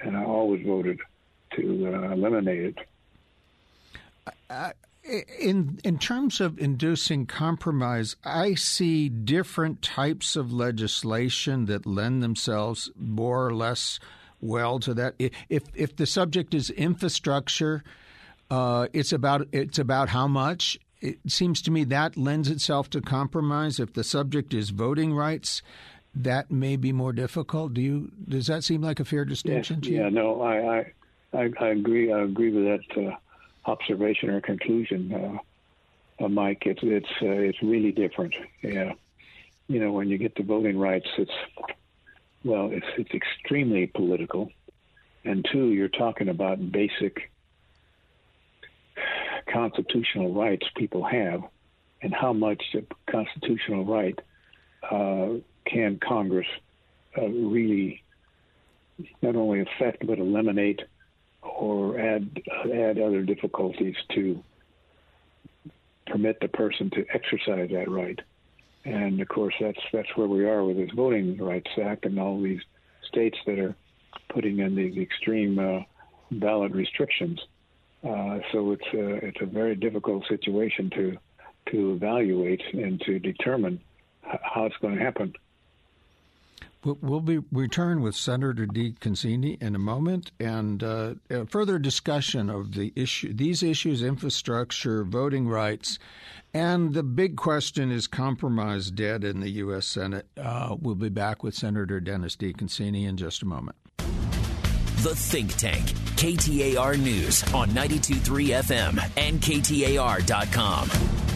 and 0.00 0.16
I 0.16 0.22
always 0.22 0.64
voted 0.64 1.00
to 1.56 1.92
uh, 1.92 2.12
eliminate 2.12 2.66
it. 2.66 2.78
Uh, 4.50 4.70
in 5.38 5.78
in 5.84 5.98
terms 5.98 6.40
of 6.40 6.58
inducing 6.58 7.26
compromise, 7.26 8.16
I 8.24 8.54
see 8.54 9.08
different 9.08 9.80
types 9.80 10.36
of 10.36 10.52
legislation 10.52 11.66
that 11.66 11.86
lend 11.86 12.22
themselves 12.22 12.90
more 12.96 13.46
or 13.46 13.54
less 13.54 13.98
well 14.40 14.78
to 14.80 14.94
that. 14.94 15.14
If 15.48 15.64
if 15.74 15.96
the 15.96 16.06
subject 16.06 16.52
is 16.54 16.70
infrastructure, 16.70 17.82
uh, 18.50 18.88
it's 18.92 19.12
about 19.12 19.48
it's 19.52 19.78
about 19.78 20.10
how 20.10 20.28
much. 20.28 20.78
It 21.00 21.18
seems 21.28 21.62
to 21.62 21.70
me 21.70 21.84
that 21.84 22.16
lends 22.16 22.50
itself 22.50 22.90
to 22.90 23.00
compromise. 23.00 23.78
If 23.78 23.92
the 23.92 24.02
subject 24.02 24.52
is 24.52 24.70
voting 24.70 25.14
rights, 25.14 25.62
that 26.14 26.50
may 26.50 26.76
be 26.76 26.92
more 26.92 27.12
difficult. 27.12 27.74
Do 27.74 27.80
you? 27.80 28.10
Does 28.28 28.48
that 28.48 28.64
seem 28.64 28.82
like 28.82 29.00
a 29.00 29.04
fair 29.04 29.24
distinction 29.24 29.80
to 29.82 29.90
you? 29.90 30.00
Yeah, 30.00 30.08
no, 30.08 30.42
I, 30.42 30.92
I, 31.32 31.50
I 31.60 31.68
agree. 31.68 32.12
I 32.12 32.22
agree 32.22 32.50
with 32.50 32.64
that 32.64 33.08
uh, 33.08 33.16
observation 33.68 34.30
or 34.30 34.40
conclusion, 34.40 35.12
uh, 35.12 36.24
uh, 36.24 36.28
Mike. 36.28 36.62
It's 36.66 36.80
it's 36.82 37.08
uh, 37.22 37.26
it's 37.48 37.62
really 37.62 37.92
different. 37.92 38.34
Yeah, 38.62 38.94
you 39.68 39.80
know, 39.80 39.92
when 39.92 40.08
you 40.08 40.18
get 40.18 40.34
to 40.36 40.42
voting 40.42 40.78
rights, 40.78 41.08
it's 41.18 41.30
well, 42.44 42.70
it's 42.72 42.86
it's 42.96 43.10
extremely 43.12 43.86
political, 43.86 44.50
and 45.24 45.46
two, 45.52 45.68
you're 45.68 45.88
talking 45.88 46.28
about 46.28 46.72
basic 46.72 47.30
constitutional 49.52 50.32
rights 50.34 50.66
people 50.76 51.04
have, 51.04 51.42
and 52.02 52.14
how 52.14 52.32
much 52.32 52.62
a 52.74 52.82
constitutional 53.10 53.84
right 53.84 54.18
uh, 54.90 55.28
can 55.66 55.98
Congress 55.98 56.46
really 57.16 58.02
not 59.22 59.36
only 59.36 59.60
affect 59.60 60.06
but 60.06 60.18
eliminate 60.18 60.80
or 61.42 61.98
add 61.98 62.40
add 62.72 62.98
other 62.98 63.22
difficulties 63.22 63.94
to 64.14 64.42
permit 66.06 66.38
the 66.40 66.48
person 66.48 66.90
to 66.90 67.04
exercise 67.12 67.70
that 67.70 67.90
right. 67.90 68.18
And 68.84 69.20
of 69.20 69.28
course, 69.28 69.54
that's 69.60 69.80
that's 69.92 70.08
where 70.16 70.28
we 70.28 70.44
are 70.46 70.64
with 70.64 70.76
this 70.76 70.90
Voting 70.94 71.36
Rights 71.38 71.70
Act 71.82 72.06
and 72.06 72.18
all 72.18 72.40
these 72.40 72.60
states 73.06 73.36
that 73.46 73.58
are 73.58 73.74
putting 74.30 74.58
in 74.58 74.74
these 74.74 74.96
extreme 74.96 75.58
uh, 75.58 75.80
ballot 76.30 76.72
restrictions. 76.72 77.40
Uh, 78.02 78.38
so 78.52 78.72
it's 78.72 78.86
a, 78.94 79.26
it's 79.26 79.40
a 79.40 79.46
very 79.46 79.74
difficult 79.74 80.24
situation 80.28 80.90
to 80.90 81.18
to 81.70 81.92
evaluate 81.92 82.62
and 82.72 83.00
to 83.02 83.18
determine 83.18 83.80
how 84.22 84.64
it's 84.64 84.76
going 84.80 84.96
to 84.96 85.02
happen. 85.02 85.34
We'll 86.84 87.20
be 87.20 87.40
return 87.50 88.02
with 88.02 88.14
Senator 88.14 88.64
DeConcini 88.64 89.60
in 89.60 89.74
a 89.74 89.80
moment, 89.80 90.30
and 90.38 90.82
uh, 90.82 91.14
further 91.48 91.78
discussion 91.78 92.48
of 92.48 92.72
the 92.72 92.92
issue, 92.94 93.32
these 93.32 93.64
issues, 93.64 94.00
infrastructure, 94.00 95.02
voting 95.02 95.48
rights, 95.48 95.98
and 96.54 96.94
the 96.94 97.02
big 97.02 97.36
question 97.36 97.90
is 97.90 98.06
compromise 98.06 98.92
dead 98.92 99.24
in 99.24 99.40
the 99.40 99.50
U.S. 99.50 99.86
Senate. 99.86 100.26
Uh, 100.36 100.76
we'll 100.80 100.94
be 100.94 101.08
back 101.08 101.42
with 101.42 101.54
Senator 101.54 101.98
Dennis 101.98 102.36
DeConcini 102.36 103.08
in 103.08 103.16
just 103.16 103.42
a 103.42 103.46
moment. 103.46 103.76
The 103.98 105.14
Think 105.14 105.56
Tank, 105.56 105.86
KTAR 106.16 106.98
News 106.98 107.42
on 107.54 107.70
92.3 107.70 108.62
FM 108.62 109.12
and 109.16 109.40
KTAR.com. 109.40 111.27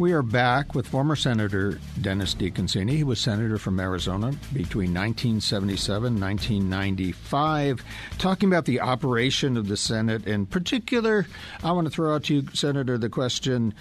We 0.00 0.12
are 0.12 0.22
back 0.22 0.74
with 0.74 0.88
former 0.88 1.14
Senator 1.14 1.78
Dennis 2.00 2.34
DeConcini. 2.34 2.92
He 2.92 3.04
was 3.04 3.20
senator 3.20 3.58
from 3.58 3.78
Arizona 3.78 4.28
between 4.54 4.94
1977 4.94 6.14
and 6.14 6.22
1995, 6.22 7.84
talking 8.16 8.48
about 8.48 8.64
the 8.64 8.80
operation 8.80 9.58
of 9.58 9.68
the 9.68 9.76
Senate. 9.76 10.26
In 10.26 10.46
particular, 10.46 11.26
I 11.62 11.72
want 11.72 11.86
to 11.86 11.90
throw 11.90 12.14
out 12.14 12.24
to 12.24 12.36
you, 12.36 12.48
Senator, 12.54 12.96
the 12.96 13.10
question. 13.10 13.74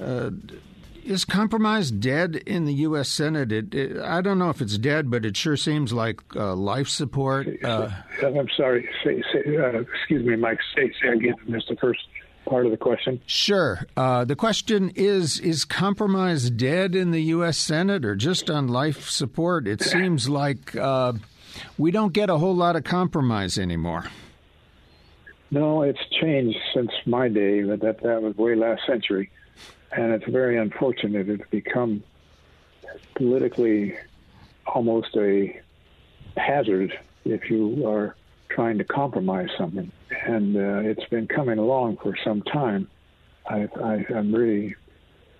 Uh, 0.00 0.30
is 1.04 1.26
compromise 1.26 1.90
dead 1.90 2.36
in 2.36 2.64
the 2.64 2.72
U.S. 2.72 3.10
Senate? 3.10 3.52
It, 3.52 3.74
it, 3.74 3.98
I 3.98 4.22
don't 4.22 4.38
know 4.38 4.48
if 4.48 4.62
it's 4.62 4.78
dead, 4.78 5.10
but 5.10 5.26
it 5.26 5.36
sure 5.36 5.58
seems 5.58 5.92
like 5.92 6.22
uh, 6.34 6.54
life 6.54 6.88
support. 6.88 7.48
Uh, 7.62 7.90
I'm 8.22 8.48
sorry. 8.56 8.88
Say, 9.04 9.22
say, 9.30 9.58
uh, 9.58 9.80
excuse 9.80 10.24
me, 10.24 10.36
Mike. 10.36 10.58
Say, 10.74 10.90
say 11.02 11.08
again. 11.08 11.34
I 11.46 11.50
missed 11.50 11.68
the 11.68 11.76
first 11.76 12.00
part 12.46 12.64
of 12.64 12.70
the 12.70 12.78
question? 12.78 13.20
Sure. 13.26 13.86
Uh, 13.96 14.24
the 14.24 14.36
question 14.36 14.90
is 14.94 15.38
Is 15.40 15.64
compromise 15.64 16.50
dead 16.50 16.94
in 16.94 17.10
the 17.10 17.22
U.S. 17.24 17.58
Senate 17.58 18.04
or 18.04 18.14
just 18.14 18.48
on 18.48 18.68
life 18.68 19.10
support? 19.10 19.66
It 19.68 19.82
seems 19.82 20.28
like. 20.28 20.74
Uh, 20.74 21.14
we 21.78 21.90
don't 21.90 22.12
get 22.12 22.30
a 22.30 22.38
whole 22.38 22.54
lot 22.54 22.76
of 22.76 22.84
compromise 22.84 23.58
anymore. 23.58 24.04
No, 25.50 25.82
it's 25.82 26.00
changed 26.20 26.58
since 26.74 26.90
my 27.06 27.28
day, 27.28 27.62
but 27.62 27.80
that 27.80 28.02
that 28.02 28.22
was 28.22 28.36
way 28.36 28.56
last 28.56 28.82
century, 28.86 29.30
and 29.92 30.12
it's 30.12 30.28
very 30.28 30.58
unfortunate. 30.58 31.28
It's 31.28 31.48
become 31.50 32.02
politically 33.14 33.96
almost 34.66 35.16
a 35.16 35.60
hazard 36.36 36.98
if 37.24 37.48
you 37.48 37.86
are 37.86 38.16
trying 38.48 38.78
to 38.78 38.84
compromise 38.84 39.48
something, 39.58 39.90
and 40.24 40.56
uh, 40.56 40.88
it's 40.88 41.04
been 41.10 41.26
coming 41.26 41.58
along 41.58 41.98
for 41.98 42.16
some 42.24 42.42
time. 42.42 42.88
I, 43.48 43.68
I'm 43.82 44.34
really, 44.34 44.74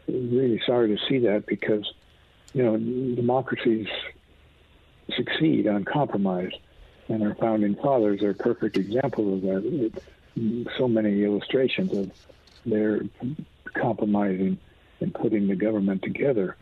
really 0.06 0.60
sorry 0.66 0.96
to 0.96 1.06
see 1.08 1.18
that 1.20 1.46
because, 1.46 1.90
you 2.52 2.62
know, 2.62 2.76
democracies 2.76 3.88
succeed 5.14 5.66
on 5.66 5.84
compromise 5.84 6.52
and 7.08 7.22
our 7.22 7.34
founding 7.36 7.74
fathers 7.76 8.22
are 8.22 8.34
perfect 8.34 8.76
examples 8.76 9.34
of 9.34 9.42
that. 9.42 9.92
It, 10.36 10.68
so 10.76 10.86
many 10.86 11.24
illustrations 11.24 11.92
of 11.96 12.12
their 12.64 13.00
compromising 13.74 14.58
and 15.00 15.14
putting 15.14 15.48
the 15.48 15.56
government 15.56 16.02
together. 16.02 16.56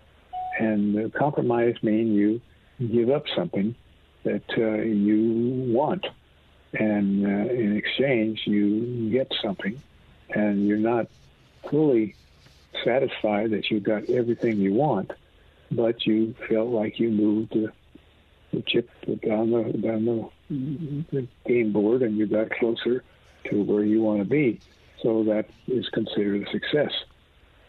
And 0.59 1.13
compromise 1.13 1.75
means 1.83 2.15
you 2.17 2.41
give 2.87 3.11
up 3.11 3.25
something 3.35 3.75
that 4.23 4.45
uh, 4.57 4.83
you 4.83 5.73
want, 5.73 6.07
and 6.75 7.25
uh, 7.25 7.52
in 7.52 7.76
exchange 7.76 8.43
you 8.45 9.11
get 9.11 9.33
something, 9.43 9.81
and 10.31 10.66
you're 10.66 10.78
not 10.78 11.07
fully 11.71 12.14
satisfied 12.85 13.50
that 13.50 13.71
you 13.71 13.81
got 13.81 14.09
everything 14.11 14.59
you 14.59 14.73
want, 14.73 15.12
but 15.71 16.07
you 16.07 16.35
felt 16.49 16.69
like 16.69 16.99
you 16.99 17.11
moved 17.11 17.52
the, 17.52 17.73
the 18.52 18.62
chip 18.62 18.90
down 19.23 19.50
the 19.50 19.73
down 19.78 20.04
the 20.04 20.28
the 21.12 21.26
game 21.47 21.73
board 21.73 22.02
and 22.02 22.16
you 22.16 22.26
got 22.26 22.50
closer 22.50 23.02
to 23.45 23.62
where 23.62 23.85
you 23.85 24.02
want 24.02 24.21
to 24.21 24.25
be. 24.25 24.61
So 25.02 25.25
that 25.25 25.47
is 25.66 25.88
considered 25.90 26.47
a 26.47 26.50
success. 26.50 26.93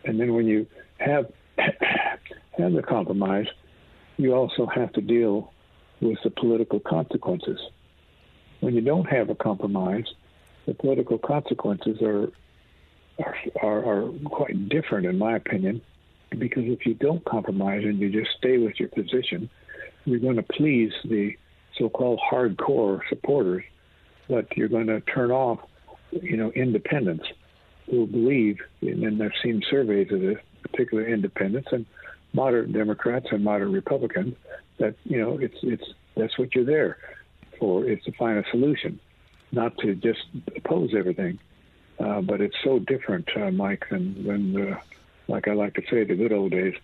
And 0.03 0.19
then 0.19 0.33
when 0.33 0.45
you 0.45 0.67
have 0.99 1.31
have 1.57 2.73
the 2.73 2.83
compromise, 2.83 3.47
you 4.17 4.33
also 4.33 4.65
have 4.65 4.93
to 4.93 5.01
deal 5.01 5.51
with 6.01 6.17
the 6.23 6.29
political 6.29 6.79
consequences. 6.79 7.59
When 8.59 8.73
you 8.73 8.81
don't 8.81 9.05
have 9.05 9.29
a 9.29 9.35
compromise, 9.35 10.05
the 10.65 10.73
political 10.73 11.17
consequences 11.17 12.01
are 12.01 12.31
are, 13.61 13.85
are, 13.85 14.09
quite 14.25 14.67
different, 14.67 15.05
in 15.05 15.17
my 15.17 15.37
opinion, 15.37 15.81
because 16.37 16.65
if 16.65 16.85
you 16.85 16.93
don't 16.95 17.23
compromise 17.23 17.85
and 17.85 17.97
you 17.97 18.09
just 18.09 18.35
stay 18.37 18.57
with 18.57 18.77
your 18.77 18.89
position, 18.89 19.49
you're 20.03 20.19
going 20.19 20.35
to 20.35 20.43
please 20.43 20.91
the 21.05 21.37
so-called 21.77 22.19
hardcore 22.29 22.99
supporters, 23.07 23.63
but 24.27 24.45
you're 24.57 24.67
going 24.67 24.87
to 24.87 24.99
turn 24.99 25.31
off, 25.31 25.59
you 26.11 26.35
know, 26.35 26.51
independents 26.51 27.25
who 27.89 28.05
believe, 28.05 28.59
and 28.81 29.23
I've 29.23 29.31
seen 29.41 29.63
surveys 29.69 30.11
of 30.11 30.19
this, 30.19 30.37
particular 30.63 31.05
independents 31.07 31.69
and 31.71 31.85
moderate 32.33 32.73
Democrats 32.73 33.27
and 33.31 33.43
moderate 33.43 33.71
Republicans, 33.71 34.35
that 34.77 34.95
you 35.05 35.17
know 35.21 35.37
it's 35.37 35.55
it's 35.61 35.85
that's 36.17 36.37
what 36.37 36.53
you're 36.53 36.65
there 36.65 36.97
for. 37.57 37.85
It's 37.85 38.05
to 38.05 38.11
find 38.13 38.37
a 38.37 38.49
solution, 38.49 38.99
not 39.51 39.77
to 39.79 39.95
just 39.95 40.25
oppose 40.55 40.93
everything. 40.95 41.39
Uh, 41.99 42.21
but 42.21 42.41
it's 42.41 42.57
so 42.63 42.79
different, 42.79 43.29
uh, 43.37 43.51
Mike, 43.51 43.85
than 43.89 44.25
than 44.25 44.73
uh, 44.73 44.79
like 45.27 45.47
I 45.47 45.53
like 45.53 45.75
to 45.75 45.81
say, 45.89 46.03
the 46.03 46.15
good 46.15 46.33
old 46.33 46.51
days 46.51 46.75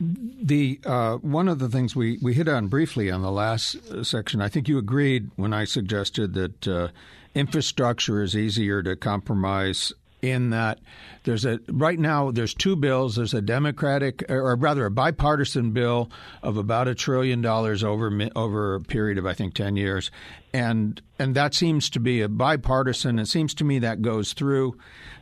the 0.00 0.80
uh, 0.84 1.16
one 1.16 1.48
of 1.48 1.58
the 1.58 1.68
things 1.68 1.96
we, 1.96 2.18
we 2.22 2.34
hit 2.34 2.48
on 2.48 2.68
briefly 2.68 3.10
on 3.10 3.22
the 3.22 3.32
last 3.32 3.74
uh, 3.90 4.04
section, 4.04 4.40
I 4.40 4.48
think 4.48 4.68
you 4.68 4.78
agreed 4.78 5.30
when 5.36 5.52
I 5.52 5.64
suggested 5.64 6.34
that 6.34 6.68
uh, 6.68 6.88
infrastructure 7.34 8.22
is 8.22 8.36
easier 8.36 8.82
to 8.82 8.94
compromise 8.94 9.92
in 10.22 10.50
that 10.50 10.80
there's 11.24 11.44
a 11.44 11.60
right 11.68 11.98
now 11.98 12.30
there's 12.30 12.54
two 12.54 12.76
bills. 12.76 13.16
There's 13.16 13.34
a 13.34 13.42
democratic 13.42 14.24
or 14.28 14.56
rather 14.56 14.86
a 14.86 14.90
bipartisan 14.90 15.72
bill 15.72 16.10
of 16.42 16.56
about 16.56 16.88
a 16.88 16.94
trillion 16.94 17.40
dollars 17.40 17.84
over 17.84 18.10
over 18.34 18.74
a 18.74 18.80
period 18.80 19.18
of 19.18 19.26
I 19.26 19.34
think 19.34 19.54
10 19.54 19.76
years. 19.76 20.10
And 20.52 21.00
and 21.18 21.34
that 21.34 21.54
seems 21.54 21.90
to 21.90 22.00
be 22.00 22.20
a 22.20 22.28
bipartisan. 22.28 23.18
It 23.18 23.26
seems 23.26 23.54
to 23.54 23.64
me 23.64 23.78
that 23.80 24.02
goes 24.02 24.32
through. 24.32 24.76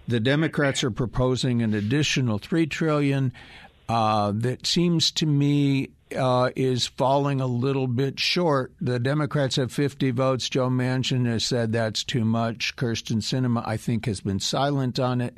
The 0.09 0.21
Democrats 0.21 0.85
are 0.85 0.91
proposing 0.91 1.63
an 1.63 1.75
additional 1.75 2.39
3 2.39 2.67
trillion 2.67 3.33
uh, 3.89 4.33
that 4.35 4.67
seems 4.67 5.11
to 5.13 5.27
me 5.27 5.91
uh, 6.17 6.51
is 6.55 6.87
falling 6.87 7.41
a 7.41 7.47
little 7.47 7.87
bit 7.87 8.21
short. 8.21 8.73
The 8.81 8.99
Democrats 8.99 9.57
have 9.57 9.73
50 9.73 10.11
votes. 10.13 10.49
Joe 10.49 10.69
Manchin 10.69 11.27
has 11.27 11.45
said 11.45 11.73
that's 11.73 12.05
too 12.05 12.25
much. 12.25 12.77
Kyrsten 12.77 13.23
Sinema, 13.23 13.63
I 13.67 13.77
think, 13.77 14.07
has 14.07 14.21
been 14.21 14.41
silent 14.41 14.99
on 14.99 15.21
it. 15.21 15.37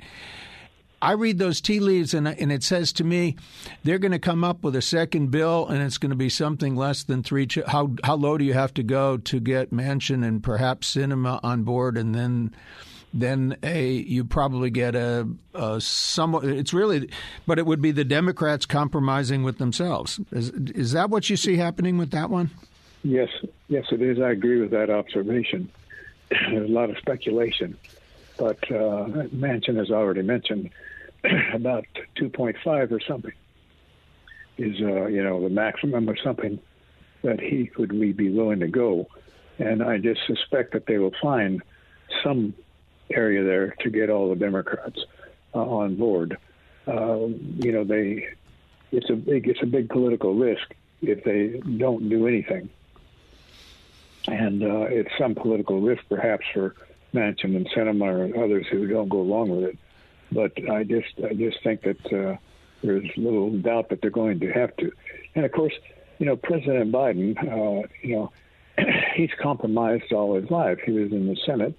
I 1.00 1.12
read 1.12 1.38
those 1.38 1.60
tea 1.60 1.78
leaves 1.78 2.12
and, 2.12 2.26
and 2.26 2.50
it 2.50 2.64
says 2.64 2.92
to 2.94 3.04
me 3.04 3.36
they're 3.84 4.00
going 4.00 4.12
to 4.12 4.18
come 4.18 4.42
up 4.42 4.64
with 4.64 4.74
a 4.74 4.82
second 4.82 5.30
bill 5.30 5.68
and 5.68 5.80
it's 5.80 5.98
going 5.98 6.10
to 6.10 6.16
be 6.16 6.28
something 6.28 6.74
less 6.74 7.04
than 7.04 7.22
three. 7.22 7.46
How 7.68 7.92
how 8.02 8.16
low 8.16 8.36
do 8.36 8.44
you 8.44 8.54
have 8.54 8.74
to 8.74 8.82
go 8.82 9.16
to 9.16 9.38
get 9.38 9.70
Manchin 9.70 10.26
and 10.26 10.42
perhaps 10.42 10.94
Sinema 10.94 11.38
on 11.44 11.62
board 11.62 11.96
and 11.96 12.14
then 12.14 12.52
then 13.12 13.56
a 13.62 13.90
you 13.90 14.24
probably 14.24 14.70
get 14.70 14.94
a, 14.94 15.28
a 15.54 15.80
somewhat. 15.80 16.44
It's 16.44 16.72
really, 16.72 17.10
but 17.46 17.58
it 17.58 17.66
would 17.66 17.80
be 17.80 17.90
the 17.90 18.04
Democrats 18.04 18.66
compromising 18.66 19.42
with 19.42 19.58
themselves. 19.58 20.20
Is 20.30 20.50
is 20.50 20.92
that 20.92 21.10
what 21.10 21.30
you 21.30 21.36
see 21.36 21.56
happening 21.56 21.98
with 21.98 22.10
that 22.10 22.30
one? 22.30 22.50
Yes, 23.02 23.28
yes, 23.68 23.86
it 23.90 24.02
is. 24.02 24.20
I 24.20 24.30
agree 24.30 24.60
with 24.60 24.70
that 24.72 24.90
observation. 24.90 25.70
There's 26.30 26.68
a 26.70 26.72
lot 26.72 26.90
of 26.90 26.98
speculation, 26.98 27.78
but 28.36 28.62
uh, 28.70 29.06
Manchin 29.34 29.76
has 29.76 29.90
already 29.90 30.22
mentioned 30.22 30.70
about 31.52 31.86
2.5 32.16 32.92
or 32.92 33.00
something 33.00 33.32
is 34.58 34.80
uh, 34.80 35.06
you 35.06 35.22
know 35.22 35.42
the 35.42 35.48
maximum 35.48 36.10
or 36.10 36.16
something 36.16 36.58
that 37.22 37.40
he 37.40 37.70
would 37.78 37.90
be 38.16 38.30
willing 38.30 38.60
to 38.60 38.68
go, 38.68 39.06
and 39.58 39.82
I 39.82 39.98
just 39.98 40.20
suspect 40.26 40.72
that 40.72 40.86
they 40.86 40.98
will 40.98 41.14
find 41.22 41.62
some 42.22 42.54
area 43.10 43.42
there 43.44 43.74
to 43.80 43.90
get 43.90 44.10
all 44.10 44.28
the 44.28 44.36
Democrats 44.36 44.98
uh, 45.54 45.58
on 45.58 45.96
board. 45.96 46.36
Uh, 46.86 47.26
you 47.58 47.72
know, 47.72 47.84
they 47.84 48.28
it's 48.90 49.10
a 49.10 49.14
big 49.14 49.48
it's 49.48 49.62
a 49.62 49.66
big 49.66 49.88
political 49.88 50.34
risk 50.34 50.74
if 51.02 51.22
they 51.24 51.60
don't 51.78 52.08
do 52.08 52.26
anything, 52.26 52.68
and 54.26 54.62
uh, 54.62 54.86
it's 54.88 55.10
some 55.18 55.34
political 55.34 55.80
risk 55.80 56.02
perhaps 56.08 56.46
for 56.52 56.74
Manchin 57.14 57.56
and 57.56 57.68
Sinema 57.70 58.24
and 58.24 58.36
others 58.36 58.66
who 58.70 58.86
don't 58.86 59.08
go 59.08 59.20
along 59.20 59.50
with 59.50 59.70
it. 59.70 59.78
But 60.32 60.70
I 60.70 60.84
just 60.84 61.12
I 61.24 61.34
just 61.34 61.62
think 61.62 61.82
that 61.82 62.12
uh, 62.12 62.36
there's 62.82 63.08
little 63.16 63.50
doubt 63.50 63.90
that 63.90 64.00
they're 64.00 64.10
going 64.10 64.40
to 64.40 64.52
have 64.52 64.74
to, 64.76 64.92
and 65.34 65.44
of 65.44 65.52
course, 65.52 65.74
you 66.18 66.26
know, 66.26 66.36
President 66.36 66.90
Biden, 66.92 67.36
uh, 67.38 67.86
you 68.02 68.16
know, 68.16 68.32
he's 69.14 69.30
compromised 69.40 70.12
all 70.12 70.40
his 70.40 70.50
life. 70.50 70.78
He 70.84 70.92
was 70.92 71.12
in 71.12 71.26
the 71.26 71.36
Senate 71.44 71.78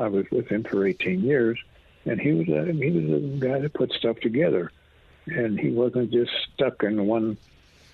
I 0.00 0.08
was 0.08 0.30
with 0.30 0.48
him 0.48 0.64
for 0.64 0.86
18 0.86 1.20
years, 1.20 1.58
and 2.06 2.20
he 2.20 2.32
was 2.32 2.48
a, 2.48 2.72
he 2.72 2.90
was 2.90 3.22
a 3.22 3.26
guy 3.38 3.58
that 3.60 3.74
put 3.74 3.92
stuff 3.92 4.18
together, 4.20 4.72
and 5.26 5.58
he 5.58 5.70
wasn't 5.70 6.10
just 6.10 6.30
stuck 6.54 6.82
in 6.82 7.06
one 7.06 7.36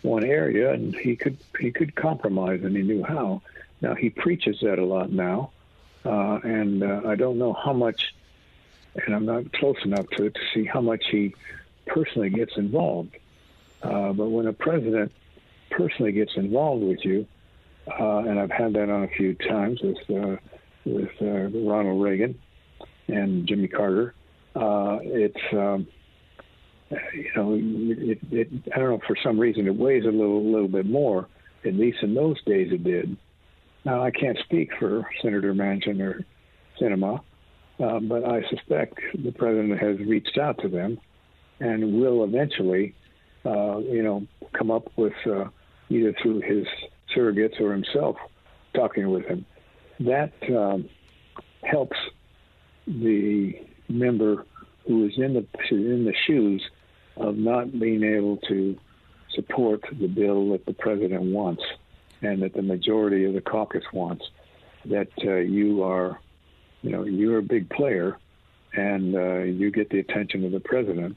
one 0.02 0.24
area, 0.24 0.72
and 0.72 0.94
he 0.94 1.16
could 1.16 1.36
he 1.58 1.72
could 1.72 1.94
compromise, 1.94 2.60
and 2.62 2.76
he 2.76 2.82
knew 2.82 3.02
how. 3.02 3.42
Now 3.80 3.94
he 3.94 4.10
preaches 4.10 4.58
that 4.62 4.78
a 4.78 4.84
lot 4.84 5.10
now, 5.10 5.50
uh, 6.04 6.38
and 6.44 6.82
uh, 6.82 7.02
I 7.04 7.16
don't 7.16 7.38
know 7.38 7.52
how 7.52 7.72
much, 7.72 8.14
and 8.94 9.14
I'm 9.14 9.26
not 9.26 9.52
close 9.52 9.76
enough 9.84 10.08
to 10.16 10.26
it 10.26 10.34
to 10.34 10.40
see 10.54 10.64
how 10.64 10.80
much 10.80 11.04
he 11.10 11.34
personally 11.86 12.30
gets 12.30 12.56
involved. 12.56 13.16
Uh, 13.82 14.12
but 14.12 14.28
when 14.28 14.46
a 14.46 14.52
president 14.52 15.12
personally 15.70 16.12
gets 16.12 16.36
involved 16.36 16.82
with 16.82 17.04
you, 17.04 17.26
uh, 17.88 18.18
and 18.18 18.38
I've 18.38 18.50
had 18.50 18.72
that 18.74 18.88
on 18.88 19.04
a 19.04 19.08
few 19.08 19.34
times 19.34 19.80
with 19.82 19.98
uh, 20.10 20.36
with 20.86 21.10
uh, 21.20 21.58
Ronald 21.68 22.02
Reagan 22.02 22.38
and 23.08 23.46
Jimmy 23.46 23.68
Carter. 23.68 24.14
Uh, 24.54 24.98
it's 25.02 25.36
um, 25.52 25.86
you 27.12 27.30
know 27.34 27.54
it, 27.58 28.18
it, 28.30 28.48
I 28.74 28.78
don't 28.78 28.90
know 28.90 29.00
for 29.06 29.16
some 29.22 29.38
reason 29.38 29.66
it 29.66 29.74
weighs 29.74 30.04
a 30.04 30.10
little 30.10 30.50
little 30.50 30.68
bit 30.68 30.86
more. 30.86 31.28
At 31.64 31.74
least 31.74 31.98
in 32.02 32.14
those 32.14 32.42
days 32.44 32.68
it 32.72 32.84
did. 32.84 33.16
Now 33.84 34.02
I 34.02 34.10
can't 34.10 34.38
speak 34.44 34.70
for 34.78 35.06
Senator 35.20 35.52
Manchin 35.52 36.00
or 36.00 36.24
Sinema, 36.80 37.20
uh, 37.82 38.00
but 38.00 38.24
I 38.24 38.42
suspect 38.48 38.98
the 39.14 39.32
president 39.32 39.78
has 39.80 39.98
reached 39.98 40.38
out 40.38 40.58
to 40.62 40.68
them 40.68 40.98
and 41.58 42.00
will 42.00 42.24
eventually, 42.24 42.94
uh, 43.44 43.78
you 43.78 44.02
know, 44.02 44.26
come 44.56 44.70
up 44.70 44.90
with 44.96 45.14
uh, 45.26 45.46
either 45.88 46.14
through 46.22 46.40
his 46.40 46.66
surrogates 47.14 47.60
or 47.60 47.72
himself 47.72 48.16
talking 48.74 49.10
with 49.10 49.24
him 49.24 49.44
that 50.00 50.32
um, 50.54 50.88
helps 51.62 51.96
the 52.86 53.60
member 53.88 54.44
who 54.86 55.06
is 55.06 55.14
in 55.16 55.34
the 55.34 55.46
in 55.70 56.04
the 56.04 56.14
shoes 56.26 56.62
of 57.16 57.36
not 57.36 57.78
being 57.78 58.02
able 58.02 58.36
to 58.48 58.76
support 59.34 59.82
the 60.00 60.06
bill 60.06 60.50
that 60.52 60.64
the 60.66 60.72
president 60.72 61.22
wants. 61.22 61.62
and 62.22 62.42
that 62.42 62.54
the 62.54 62.62
majority 62.62 63.24
of 63.24 63.34
the 63.34 63.40
caucus 63.40 63.84
wants, 63.92 64.24
that 64.86 65.08
uh, 65.24 65.34
you 65.34 65.82
are, 65.82 66.20
you 66.82 66.90
know, 66.90 67.04
you're 67.04 67.38
a 67.38 67.42
big 67.42 67.68
player, 67.70 68.16
and 68.72 69.14
uh, 69.14 69.38
you 69.38 69.70
get 69.70 69.90
the 69.90 69.98
attention 69.98 70.44
of 70.44 70.52
the 70.52 70.60
president. 70.60 71.16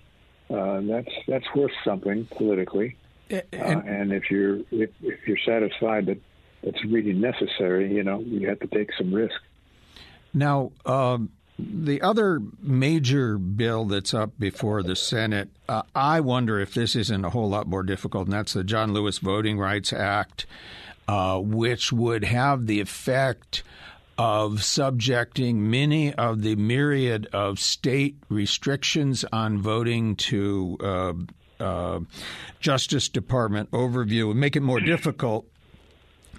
Uh, 0.50 0.81
that's 0.81 1.12
that's 1.27 1.45
worth 1.55 1.71
something 1.83 2.27
politically. 2.38 2.98
And, 3.29 3.43
uh, 3.53 3.81
and 3.86 4.12
if 4.12 4.31
you're 4.31 4.57
if, 4.71 4.89
if 5.01 5.27
you're 5.27 5.38
satisfied 5.45 6.07
that 6.07 6.17
it's 6.63 6.84
really 6.86 7.13
necessary, 7.13 7.94
you 7.94 8.04
know, 8.04 8.20
you 8.20 8.48
have 8.50 8.60
to 8.60 8.68
take 8.68 8.89
some 8.98 9.13
risk. 9.13 9.36
Now, 10.34 10.72
um, 10.86 11.30
the 11.58 12.01
other 12.01 12.39
major 12.62 13.38
bill 13.38 13.86
that's 13.86 14.13
up 14.13 14.32
before 14.39 14.84
the 14.84 14.96
Senate, 14.96 15.50
uh, 15.68 15.84
I 15.94 16.20
wonder 16.22 16.60
if 16.60 16.74
this 16.74 16.96
isn't 16.96 17.25
a 17.25 17.30
whole 17.30 17.50
lot 17.50 17.68
more 17.68 17.84
difficult, 17.84 18.25
and 18.25 18.34
that's 18.34 18.54
the 18.54 18.63
John 18.63 18.94
Lewis 18.94 19.18
Voting 19.20 19.58
Rights 19.58 19.92
Act, 19.92 20.46
uh, 21.08 21.39
which 21.39 21.92
would 21.92 22.24
have 22.24 22.68
the 22.68 22.80
effect 22.80 23.63
of 24.18 24.63
subjecting 24.63 25.70
many 25.70 26.13
of 26.13 26.42
the 26.42 26.56
myriad 26.56 27.25
of 27.32 27.60
state 27.60 28.18
restrictions 28.30 29.24
on 29.32 29.62
voting 29.62 30.16
to 30.18 30.78
uh, 30.82 31.13
uh, 31.63 32.00
Justice 32.60 33.08
Department 33.10 33.72
overview 33.72 34.32
and 34.32 34.39
make 34.39 34.56
it 34.56 34.62
more 34.62 34.80
difficult. 34.80 35.49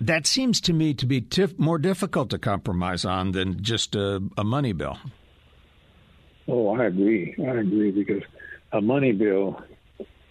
That 0.01 0.27
seems 0.27 0.61
to 0.63 0.73
me 0.73 0.95
to 0.95 1.07
be 1.07 1.21
tif- 1.21 1.59
more 1.59 1.79
difficult 1.79 2.31
to 2.31 2.39
compromise 2.39 3.05
on 3.05 3.33
than 3.33 3.63
just 3.63 3.95
a, 3.95 4.23
a 4.39 4.45
money 4.45 4.73
bill. 4.73 4.99
Oh, 6.49 6.75
I 6.75 6.87
agree. 6.87 7.35
I 7.39 7.59
agree 7.59 7.91
because 7.91 8.23
a 8.73 8.81
money 8.81 9.13
bill, 9.13 9.61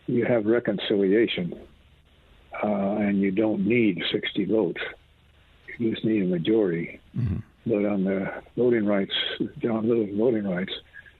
you 0.08 0.26
have 0.26 0.46
reconciliation, 0.46 1.54
uh, 2.64 2.68
and 2.68 3.22
you 3.22 3.32
don't 3.32 3.66
need 3.66 4.02
60 4.12 4.46
votes. 4.46 4.82
You 5.78 5.92
just 5.92 6.04
need 6.04 6.24
a 6.24 6.26
majority. 6.26 7.00
Mm-hmm. 7.16 7.38
But 7.68 7.86
on 7.86 8.04
the 8.06 8.28
voting 8.58 8.86
rights, 8.86 9.14
John 9.60 9.88
Lewis 9.88 10.10
voting 10.18 10.48
rights, 10.48 10.74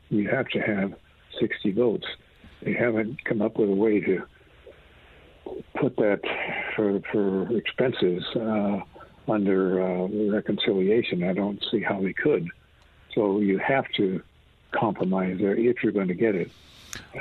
you 0.10 0.28
have 0.28 0.48
to 0.50 0.60
have 0.60 0.96
60 1.40 1.72
votes. 1.74 2.06
They 2.64 2.74
haven't 2.74 3.24
come 3.26 3.42
up 3.42 3.58
with 3.58 3.70
a 3.70 3.76
way 3.76 4.00
to 4.02 4.24
put 5.80 5.96
that 5.98 6.22
for 6.80 7.02
for 7.12 7.58
expenses 7.58 8.24
uh, 8.36 8.80
under 9.28 9.84
uh, 9.84 10.08
reconciliation. 10.32 11.24
I 11.24 11.34
don't 11.34 11.64
see 11.70 11.82
how 11.82 12.02
they 12.02 12.14
could. 12.14 12.48
So 13.14 13.40
you 13.40 13.58
have 13.58 13.86
to 13.98 14.22
compromise 14.72 15.38
there 15.40 15.58
if 15.58 15.84
you're 15.84 15.92
going 15.92 16.08
to 16.08 16.14
get 16.14 16.36
it. 16.36 16.52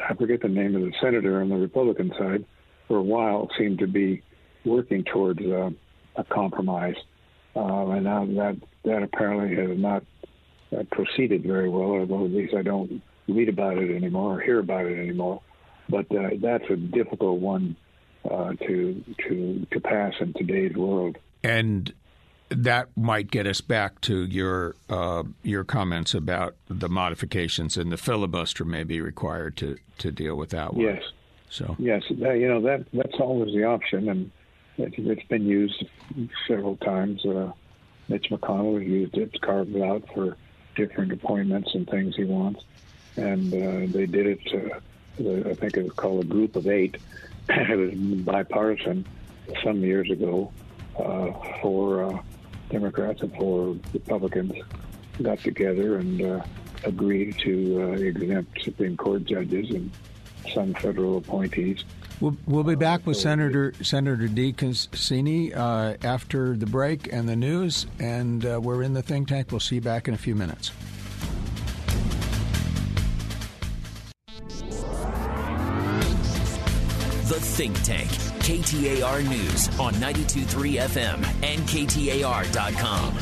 I 0.09 0.15
forget 0.15 0.43
the 0.43 0.49
name 0.49 0.77
of 0.77 0.83
the 0.83 0.93
senator 1.01 1.41
on 1.41 1.49
the 1.49 1.57
Republican 1.57 2.13
side. 2.19 2.45
For 2.87 2.99
a 2.99 3.03
while, 3.03 3.51
seemed 3.59 3.81
to 3.81 3.87
be 3.87 4.23
working 4.65 5.05
towards 5.05 5.41
uh, 5.41 5.71
a 6.17 6.25
compromise, 6.25 6.97
uh, 7.55 7.89
and 7.89 8.05
now 8.05 8.25
that 8.27 8.57
that 8.85 9.03
apparently 9.03 9.57
has 9.57 9.77
not 9.77 10.05
uh, 10.73 10.85
proceeded 10.93 11.43
very 11.43 11.69
well. 11.69 11.91
Although 12.01 12.25
at 12.27 12.31
least 12.31 12.55
I 12.55 12.63
don't 12.63 13.03
read 13.27 13.49
about 13.49 13.77
it 13.77 13.95
anymore 13.95 14.37
or 14.37 14.41
hear 14.41 14.61
about 14.61 14.87
it 14.87 14.99
anymore. 14.99 15.43
But 15.91 16.07
uh, 16.15 16.31
that's 16.41 16.65
a 16.71 16.77
difficult 16.77 17.41
one 17.41 17.77
uh, 18.25 18.53
to 18.55 19.05
to 19.27 19.67
to 19.71 19.81
pass 19.81 20.15
in 20.21 20.33
today's 20.35 20.77
world. 20.77 21.19
And 21.43 21.93
that 22.51 22.89
might 22.97 23.31
get 23.31 23.47
us 23.47 23.61
back 23.61 24.01
to 24.03 24.25
your 24.25 24.75
uh, 24.89 25.25
your 25.43 25.65
comments 25.65 26.15
about 26.15 26.57
the 26.69 26.89
modifications 26.89 27.77
and 27.77 27.93
the 27.93 27.97
filibuster 27.97 28.65
may 28.65 28.85
be 28.85 29.01
required 29.01 29.57
to, 29.59 29.77
to 29.99 30.11
deal 30.11 30.35
with 30.37 30.51
that 30.51 30.75
one. 30.75 30.85
Yes. 30.85 31.03
So 31.51 31.77
yes, 31.79 32.03
you 32.09 32.49
know 32.49 32.61
that 32.63 32.87
that's 32.93 33.19
always 33.21 33.55
the 33.55 33.65
option, 33.65 34.09
and 34.09 34.31
it, 34.77 34.95
has 34.95 35.27
been 35.29 35.47
used 35.47 35.85
several 36.47 36.77
times. 36.77 37.25
Uh, 37.25 37.53
Mitch 38.09 38.29
McConnell 38.31 38.87
used 38.87 39.17
it, 39.17 39.41
carved 39.41 39.75
it 39.75 39.83
out 39.83 40.05
for 40.15 40.37
different 40.77 41.13
appointments 41.13 41.75
and 41.75 41.89
things 41.89 42.17
he 42.17 42.25
wants, 42.25 42.65
and 43.17 43.53
uh, 43.53 43.93
they 43.93 44.07
did 44.07 44.27
it. 44.27 44.41
Uh, 44.53 45.49
I 45.49 45.55
think 45.55 45.77
it 45.77 45.85
was 45.85 45.93
called 45.95 46.25
a 46.25 46.27
Group 46.27 46.55
of 46.55 46.69
Eight. 46.69 46.99
It 47.49 47.79
was 48.01 48.21
bipartisan 48.23 49.07
some 49.63 49.81
years 49.83 50.11
ago 50.11 50.53
uh, 50.99 51.33
for 51.61 52.05
uh, 52.05 52.23
Democrats 52.71 53.23
and 53.23 53.35
for 53.37 53.77
Republicans 53.93 54.53
got 55.23 55.39
together 55.39 55.99
and 55.99 56.23
uh, 56.23 56.45
agreed 56.85 57.37
to 57.39 57.83
uh, 57.83 57.97
exempt 57.97 58.63
Supreme 58.63 58.97
Court 58.97 59.25
judges 59.25 59.71
and 59.71 59.91
some 60.53 60.75
federal 60.75 61.19
appointees. 61.19 61.85
We'll, 62.21 62.37
we'll 62.47 62.65
be 62.65 62.75
back 62.75 63.07
with 63.07 63.17
Senator 63.17 63.73
Senator 63.83 64.27
DeConcini 64.27 65.57
uh, 65.57 65.97
after 66.03 66.57
the 66.57 66.67
break 66.67 67.13
and 67.13 67.29
the 67.29 67.37
news, 67.37 67.87
and 68.01 68.45
uh, 68.45 68.61
we're 68.61 68.83
in 68.83 68.93
the 68.93 69.03
think 69.03 69.29
tank. 69.29 69.49
We'll 69.51 69.61
see 69.61 69.77
you 69.77 69.81
back 69.81 70.09
in 70.09 70.15
a 70.15 70.19
few 70.19 70.35
minutes. 70.35 70.73
Think 77.59 77.83
Tank 77.83 78.09
KTAR 78.09 79.29
News 79.29 79.67
on 79.81 79.93
92.3 79.95 80.79
FM 80.79 81.17
and 81.43 81.61
KTAR.com. 81.63 83.19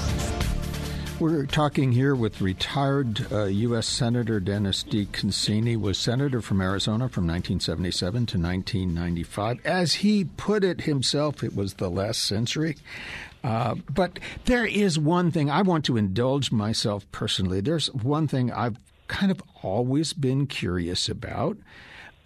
We're 1.18 1.46
talking 1.46 1.90
here 1.90 2.14
with 2.14 2.42
retired 2.42 3.32
uh, 3.32 3.44
U.S. 3.44 3.86
Senator 3.86 4.38
Dennis 4.38 4.84
DeConcini, 4.84 5.80
was 5.80 5.96
senator 5.96 6.42
from 6.42 6.60
Arizona 6.60 7.08
from 7.08 7.26
1977 7.26 8.12
to 8.12 8.38
1995. 8.38 9.64
As 9.64 9.94
he 9.94 10.24
put 10.24 10.64
it 10.64 10.82
himself, 10.82 11.42
it 11.42 11.56
was 11.56 11.72
the 11.72 11.88
last 11.88 12.22
century. 12.26 12.76
Uh, 13.42 13.76
but 13.88 14.18
there 14.44 14.66
is 14.66 14.98
one 14.98 15.30
thing 15.30 15.48
I 15.48 15.62
want 15.62 15.86
to 15.86 15.96
indulge 15.96 16.52
myself 16.52 17.10
personally. 17.10 17.62
There's 17.62 17.86
one 17.94 18.28
thing 18.28 18.52
I've 18.52 18.76
kind 19.08 19.32
of 19.32 19.42
always 19.62 20.12
been 20.12 20.46
curious 20.46 21.08
about. 21.08 21.56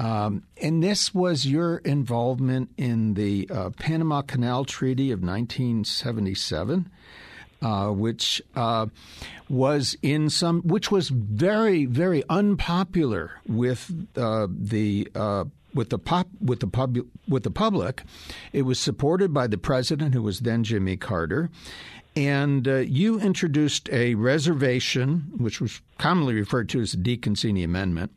Um, 0.01 0.45
and 0.57 0.83
this 0.83 1.15
was 1.15 1.45
your 1.45 1.77
involvement 1.79 2.71
in 2.79 3.15
the 3.15 3.47
uh, 3.53 3.71
Panama 3.79 4.23
Canal 4.23 4.65
Treaty 4.65 5.13
of 5.13 5.21
1977. 5.21 6.91
Uh, 7.63 7.91
which 7.91 8.41
uh, 8.55 8.87
was 9.51 9.95
in 10.01 10.31
some, 10.31 10.63
which 10.63 10.91
was 10.91 11.11
very, 11.11 11.85
very 11.85 12.25
unpopular 12.31 13.33
with 13.47 13.93
uh, 14.17 14.47
the 14.49 15.07
uh, 15.15 15.45
with 15.75 15.91
the 15.91 15.99
pop 15.99 16.27
with 16.41 16.61
the 16.61 16.67
pub 16.67 16.97
with 17.29 17.43
the 17.43 17.51
public. 17.51 18.03
It 18.55 18.63
was 18.63 18.81
supported 18.81 19.35
by 19.35 19.47
the 19.47 19.59
president, 19.59 20.15
who 20.15 20.23
was 20.23 20.41
then 20.41 20.65
Jimmy 20.65 20.97
Carter, 20.97 21.51
and 22.17 22.67
uh, 22.67 22.77
you 22.77 23.21
introduced 23.21 23.91
a 23.93 24.15
reservation, 24.15 25.31
which 25.37 25.61
was 25.61 25.83
commonly 25.99 26.37
referred 26.37 26.71
to 26.71 26.81
as 26.81 26.93
the 26.93 26.99
DeConcini 26.99 27.63
Amendment, 27.63 28.11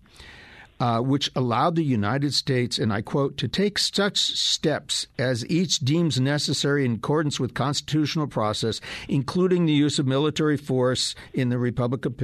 uh, 0.80 1.00
which 1.00 1.32
allowed 1.36 1.76
the 1.76 1.84
United 1.84 2.34
States, 2.34 2.78
and 2.78 2.92
I 2.92 3.02
quote, 3.02 3.38
to 3.38 3.48
take 3.48 3.78
such 3.80 4.18
steps 4.18 5.08
as 5.18 5.46
each 5.48 5.80
deems 5.80 6.20
necessary 6.20 6.86
in 6.86 6.96
accordance 6.96 7.40
with 7.40 7.54
constitutional 7.54 8.28
process, 8.28 8.82
including 9.08 9.66
the 9.66 9.74
use 9.74 10.00
of 10.00 10.08
military 10.08 10.58
force 10.58 11.16
in 11.34 11.50
the 11.50 11.58
Republic 11.58 12.06
of 12.06 12.18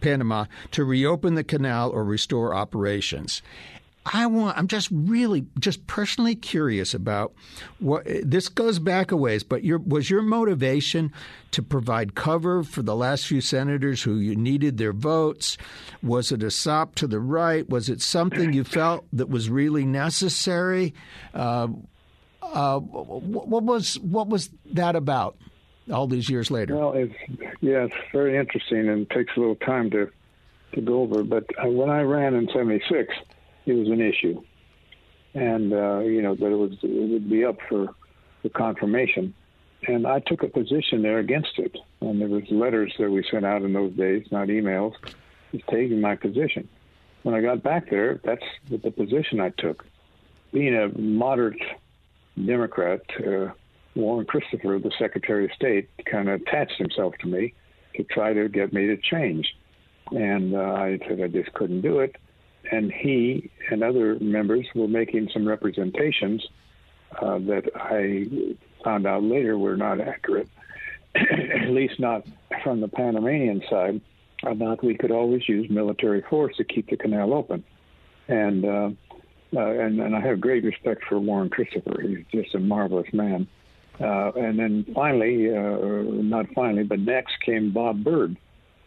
Panama 0.00 0.46
to 0.72 0.84
reopen 0.84 1.34
the 1.34 1.44
canal 1.44 1.90
or 1.90 2.04
restore 2.04 2.54
operations. 2.54 3.42
I 4.06 4.26
want. 4.26 4.56
I'm 4.56 4.66
just 4.66 4.88
really, 4.90 5.46
just 5.58 5.86
personally 5.86 6.34
curious 6.34 6.94
about 6.94 7.34
what 7.80 8.04
this 8.06 8.48
goes 8.48 8.78
back 8.78 9.12
a 9.12 9.16
ways. 9.16 9.42
But 9.42 9.62
your 9.62 9.78
was 9.78 10.08
your 10.08 10.22
motivation 10.22 11.12
to 11.50 11.62
provide 11.62 12.14
cover 12.14 12.62
for 12.62 12.82
the 12.82 12.96
last 12.96 13.26
few 13.26 13.42
senators 13.42 14.02
who 14.02 14.16
you 14.16 14.34
needed 14.36 14.78
their 14.78 14.94
votes? 14.94 15.58
Was 16.02 16.32
it 16.32 16.42
a 16.42 16.50
sop 16.50 16.94
to 16.96 17.06
the 17.06 17.20
right? 17.20 17.68
Was 17.68 17.90
it 17.90 18.00
something 18.00 18.54
you 18.54 18.64
felt 18.64 19.04
that 19.12 19.28
was 19.28 19.50
really 19.50 19.84
necessary? 19.84 20.94
Uh, 21.34 21.68
uh, 22.42 22.78
what 22.78 23.62
was 23.62 23.98
what 24.00 24.28
was 24.28 24.48
that 24.72 24.96
about? 24.96 25.36
All 25.92 26.06
these 26.06 26.30
years 26.30 26.50
later. 26.50 26.76
Well, 26.76 26.92
it's 26.92 27.14
yeah, 27.60 27.84
it's 27.84 27.94
very 28.12 28.36
interesting 28.36 28.88
and 28.88 29.10
takes 29.10 29.36
a 29.36 29.40
little 29.40 29.56
time 29.56 29.90
to 29.90 30.10
to 30.74 30.80
go 30.80 31.00
over. 31.00 31.22
But 31.22 31.46
uh, 31.62 31.68
when 31.68 31.90
I 31.90 32.02
ran 32.02 32.34
in 32.34 32.48
'76 32.48 33.12
it 33.66 33.72
was 33.72 33.88
an 33.88 34.00
issue, 34.00 34.42
and 35.34 35.72
uh, 35.72 35.98
you 35.98 36.22
know 36.22 36.34
that 36.34 36.46
it 36.46 36.56
was 36.56 36.72
it 36.82 37.10
would 37.10 37.28
be 37.28 37.44
up 37.44 37.58
for 37.68 37.88
for 38.42 38.48
confirmation. 38.50 39.34
And 39.88 40.06
I 40.06 40.20
took 40.20 40.42
a 40.42 40.48
position 40.48 41.02
there 41.02 41.18
against 41.18 41.58
it, 41.58 41.74
and 42.02 42.20
there 42.20 42.28
was 42.28 42.42
letters 42.50 42.94
that 42.98 43.10
we 43.10 43.24
sent 43.30 43.46
out 43.46 43.62
in 43.62 43.72
those 43.72 43.92
days, 43.94 44.26
not 44.30 44.48
emails, 44.48 44.92
taking 45.70 46.02
my 46.02 46.16
position. 46.16 46.68
When 47.22 47.34
I 47.34 47.40
got 47.40 47.62
back 47.62 47.88
there, 47.88 48.20
that's 48.22 48.44
the 48.68 48.90
position 48.90 49.40
I 49.40 49.50
took. 49.50 49.84
Being 50.52 50.74
a 50.74 50.88
moderate 50.98 51.62
Democrat, 52.36 53.00
uh, 53.26 53.52
Warren 53.94 54.26
Christopher, 54.26 54.78
the 54.78 54.92
Secretary 54.98 55.46
of 55.46 55.52
State, 55.52 55.88
kind 56.04 56.28
of 56.28 56.42
attached 56.42 56.76
himself 56.76 57.14
to 57.20 57.26
me 57.26 57.54
to 57.96 58.04
try 58.04 58.32
to 58.32 58.48
get 58.48 58.72
me 58.72 58.86
to 58.86 58.96
change. 58.98 59.54
And 60.10 60.54
uh, 60.54 60.58
I 60.58 60.98
said 61.08 61.20
I 61.22 61.28
just 61.28 61.52
couldn't 61.54 61.80
do 61.80 62.00
it 62.00 62.16
and 62.70 62.92
he 62.92 63.50
and 63.70 63.82
other 63.82 64.18
members 64.20 64.66
were 64.74 64.88
making 64.88 65.28
some 65.32 65.46
representations 65.46 66.46
uh, 67.20 67.38
that 67.38 67.70
I 67.74 68.56
found 68.84 69.06
out 69.06 69.22
later 69.22 69.58
were 69.58 69.76
not 69.76 70.00
accurate, 70.00 70.48
at 71.14 71.70
least 71.70 71.98
not 71.98 72.26
from 72.62 72.80
the 72.80 72.88
Panamanian 72.88 73.62
side, 73.68 74.00
about 74.44 74.84
we 74.84 74.96
could 74.96 75.10
always 75.10 75.48
use 75.48 75.68
military 75.70 76.22
force 76.22 76.56
to 76.56 76.64
keep 76.64 76.88
the 76.88 76.96
canal 76.96 77.34
open. 77.34 77.64
And 78.28 78.64
uh, 78.64 78.90
uh, 79.54 79.70
and, 79.70 80.00
and 80.00 80.14
I 80.14 80.20
have 80.20 80.40
great 80.40 80.64
respect 80.64 81.02
for 81.08 81.18
Warren 81.18 81.50
Christopher. 81.50 82.00
He's 82.02 82.24
just 82.32 82.54
a 82.54 82.60
marvelous 82.60 83.12
man. 83.12 83.48
Uh, 84.00 84.30
and 84.32 84.58
then 84.58 84.86
finally, 84.94 85.54
uh, 85.54 86.02
not 86.22 86.46
finally, 86.54 86.84
but 86.84 87.00
next 87.00 87.34
came 87.44 87.72
Bob 87.72 88.04
Byrd 88.04 88.36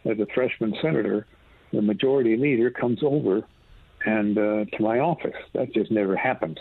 as 0.04 0.18
a 0.18 0.26
freshman 0.34 0.74
senator. 0.80 1.26
The 1.72 1.82
majority 1.82 2.36
leader 2.36 2.70
comes 2.70 3.00
over 3.02 3.42
and 4.04 4.36
uh, 4.36 4.64
to 4.76 4.82
my 4.82 4.98
office. 4.98 5.36
That 5.54 5.72
just 5.72 5.90
never 5.90 6.16
happens, 6.16 6.58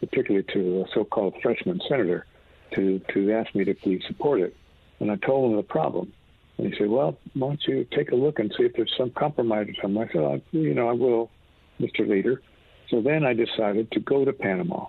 particularly 0.00 0.46
to 0.52 0.82
a 0.82 0.84
so-called 0.94 1.34
freshman 1.42 1.80
senator, 1.88 2.26
to 2.74 3.00
to 3.14 3.32
ask 3.32 3.54
me 3.54 3.64
to 3.64 3.74
please 3.74 4.02
support 4.06 4.40
it. 4.40 4.56
And 5.00 5.10
I 5.10 5.16
told 5.16 5.50
him 5.50 5.56
the 5.56 5.62
problem. 5.62 6.12
And 6.58 6.72
he 6.72 6.78
said, 6.78 6.88
"Well, 6.88 7.18
why 7.34 7.48
don't 7.48 7.62
you 7.66 7.86
take 7.96 8.12
a 8.12 8.16
look 8.16 8.38
and 8.38 8.52
see 8.56 8.64
if 8.64 8.74
there's 8.74 8.92
some 8.96 9.10
compromise 9.10 9.68
or 9.68 9.74
something?" 9.82 10.02
I 10.02 10.06
said, 10.06 10.22
oh, 10.22 10.40
"You 10.52 10.74
know, 10.74 10.88
I 10.88 10.92
will, 10.92 11.30
Mr. 11.80 12.08
Leader." 12.08 12.42
So 12.90 13.00
then 13.00 13.24
I 13.24 13.32
decided 13.32 13.90
to 13.92 14.00
go 14.00 14.24
to 14.24 14.32
Panama 14.32 14.86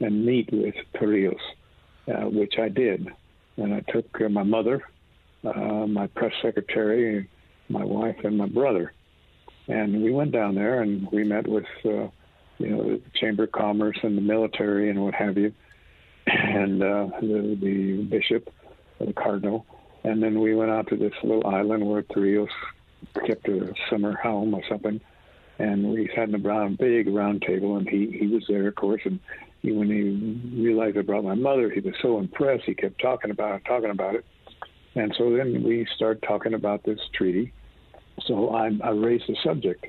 and 0.00 0.24
meet 0.24 0.50
with 0.52 0.74
Torrijos, 0.94 1.36
uh, 2.08 2.28
which 2.28 2.54
I 2.58 2.68
did. 2.68 3.08
And 3.56 3.74
I 3.74 3.80
took 3.92 4.06
uh, 4.20 4.28
my 4.28 4.42
mother, 4.42 4.82
uh, 5.44 5.86
my 5.86 6.06
press 6.06 6.32
secretary, 6.40 7.28
my 7.68 7.84
wife, 7.84 8.16
and 8.24 8.38
my 8.38 8.46
brother. 8.46 8.92
And 9.68 10.02
we 10.02 10.12
went 10.12 10.32
down 10.32 10.54
there 10.54 10.82
and 10.82 11.08
we 11.12 11.24
met 11.24 11.46
with, 11.46 11.66
uh, 11.84 12.08
you 12.58 12.68
know, 12.68 12.82
the 12.82 13.02
Chamber 13.14 13.44
of 13.44 13.52
Commerce 13.52 13.98
and 14.02 14.16
the 14.16 14.22
military 14.22 14.90
and 14.90 15.02
what 15.02 15.14
have 15.14 15.38
you, 15.38 15.52
and 16.26 16.82
uh, 16.82 17.08
the, 17.20 17.58
the 17.60 18.02
bishop, 18.02 18.52
the 18.98 19.12
cardinal. 19.12 19.66
And 20.04 20.22
then 20.22 20.40
we 20.40 20.54
went 20.54 20.70
out 20.70 20.88
to 20.88 20.96
this 20.96 21.12
little 21.22 21.46
island 21.46 21.86
where 21.86 22.02
Torrijos 22.02 22.48
kept 23.26 23.48
a 23.48 23.72
summer 23.88 24.14
home 24.16 24.54
or 24.54 24.62
something 24.68 25.00
and 25.58 25.92
we 25.92 26.08
sat 26.14 26.28
in 26.28 26.34
a 26.34 26.38
brown, 26.38 26.74
big 26.74 27.08
round 27.08 27.42
table, 27.42 27.76
and 27.76 27.88
he 27.88 28.16
he 28.18 28.26
was 28.26 28.44
there, 28.48 28.68
of 28.68 28.74
course. 28.74 29.02
And 29.04 29.20
he, 29.60 29.72
when 29.72 29.88
he 29.88 30.60
realized 30.60 30.98
I 30.98 31.02
brought 31.02 31.24
my 31.24 31.34
mother, 31.34 31.70
he 31.70 31.80
was 31.80 31.94
so 32.02 32.18
impressed. 32.18 32.64
He 32.64 32.74
kept 32.74 33.00
talking 33.00 33.30
about 33.30 33.56
it, 33.56 33.64
talking 33.64 33.90
about 33.90 34.14
it, 34.16 34.24
and 34.94 35.14
so 35.16 35.30
then 35.36 35.62
we 35.62 35.86
started 35.94 36.22
talking 36.22 36.54
about 36.54 36.82
this 36.84 36.98
treaty. 37.14 37.52
So 38.26 38.50
I, 38.50 38.70
I 38.84 38.90
raised 38.90 39.24
the 39.28 39.36
subject 39.44 39.86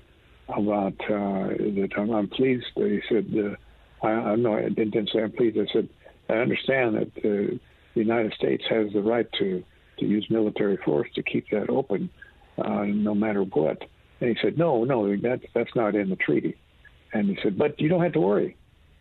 about 0.49 0.93
uh, 1.01 1.49
that 1.57 1.89
I'm, 1.97 2.11
I'm 2.11 2.27
pleased. 2.27 2.65
He 2.75 3.01
said, 3.09 3.33
uh, 3.37 4.05
I, 4.05 4.11
I 4.11 4.35
no, 4.35 4.55
I 4.55 4.69
didn't 4.69 5.09
say 5.13 5.23
I'm 5.23 5.31
pleased. 5.31 5.57
I 5.57 5.71
said 5.71 5.89
I 6.29 6.33
understand 6.33 6.95
that 6.95 7.11
uh, 7.17 7.57
the 7.93 7.99
United 7.99 8.33
States 8.33 8.63
has 8.69 8.91
the 8.93 9.01
right 9.01 9.27
to 9.39 9.63
to 9.99 10.05
use 10.05 10.25
military 10.29 10.77
force 10.77 11.07
to 11.15 11.23
keep 11.23 11.49
that 11.51 11.69
open, 11.69 12.09
uh, 12.57 12.83
no 12.85 13.13
matter 13.13 13.43
what. 13.43 13.83
And 14.19 14.29
he 14.29 14.37
said, 14.41 14.57
no, 14.57 14.83
no, 14.83 15.15
that's, 15.17 15.43
that's 15.53 15.75
not 15.75 15.95
in 15.95 16.09
the 16.09 16.15
treaty. 16.15 16.57
And 17.13 17.29
he 17.29 17.37
said, 17.43 17.57
but 17.57 17.79
you 17.79 17.89
don't 17.89 18.01
have 18.01 18.13
to 18.13 18.19
worry. 18.19 18.55